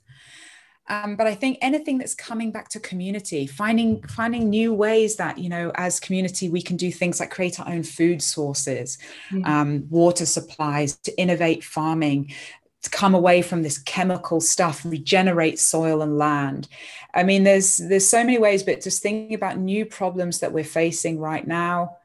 [0.90, 5.38] um, but I think anything that's coming back to community, finding finding new ways that
[5.38, 8.98] you know, as community, we can do things like create our own food sources,
[9.30, 9.46] mm-hmm.
[9.46, 12.34] um, water supplies, to innovate farming,
[12.82, 16.68] to come away from this chemical stuff, regenerate soil and land.
[17.14, 20.64] I mean, there's there's so many ways, but just thinking about new problems that we're
[20.64, 21.98] facing right now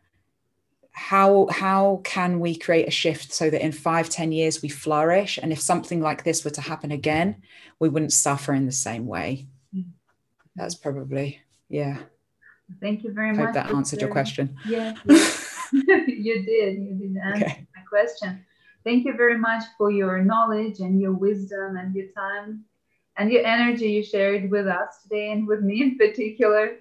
[0.95, 5.39] how how can we create a shift so that in five ten years we flourish
[5.43, 7.35] and if something like this were to happen again
[7.81, 9.91] we wouldn't suffer in the same way mm-hmm.
[10.55, 11.99] that's probably yeah
[12.81, 15.27] thank you very I much hope that answered your question yeah, yeah.
[16.07, 17.67] you did you did answer okay.
[17.75, 18.45] my question
[18.85, 22.65] thank you very much for your knowledge and your wisdom and your time
[23.17, 26.77] and your energy you shared with us today and with me in particular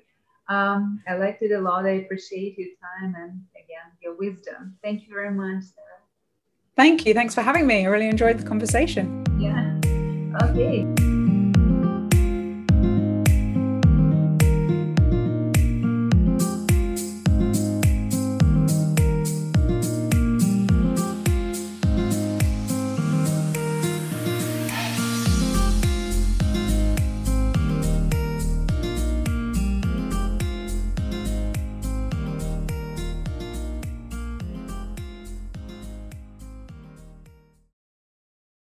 [0.50, 1.86] um, I liked it a lot.
[1.86, 3.42] I appreciate your time and
[4.04, 4.78] your wisdom.
[4.84, 5.88] Thank you very much, Sarah.
[6.76, 7.14] Thank you.
[7.14, 7.86] Thanks for having me.
[7.86, 9.24] I really enjoyed the conversation.
[9.40, 9.80] Yeah.
[10.50, 11.23] Okay.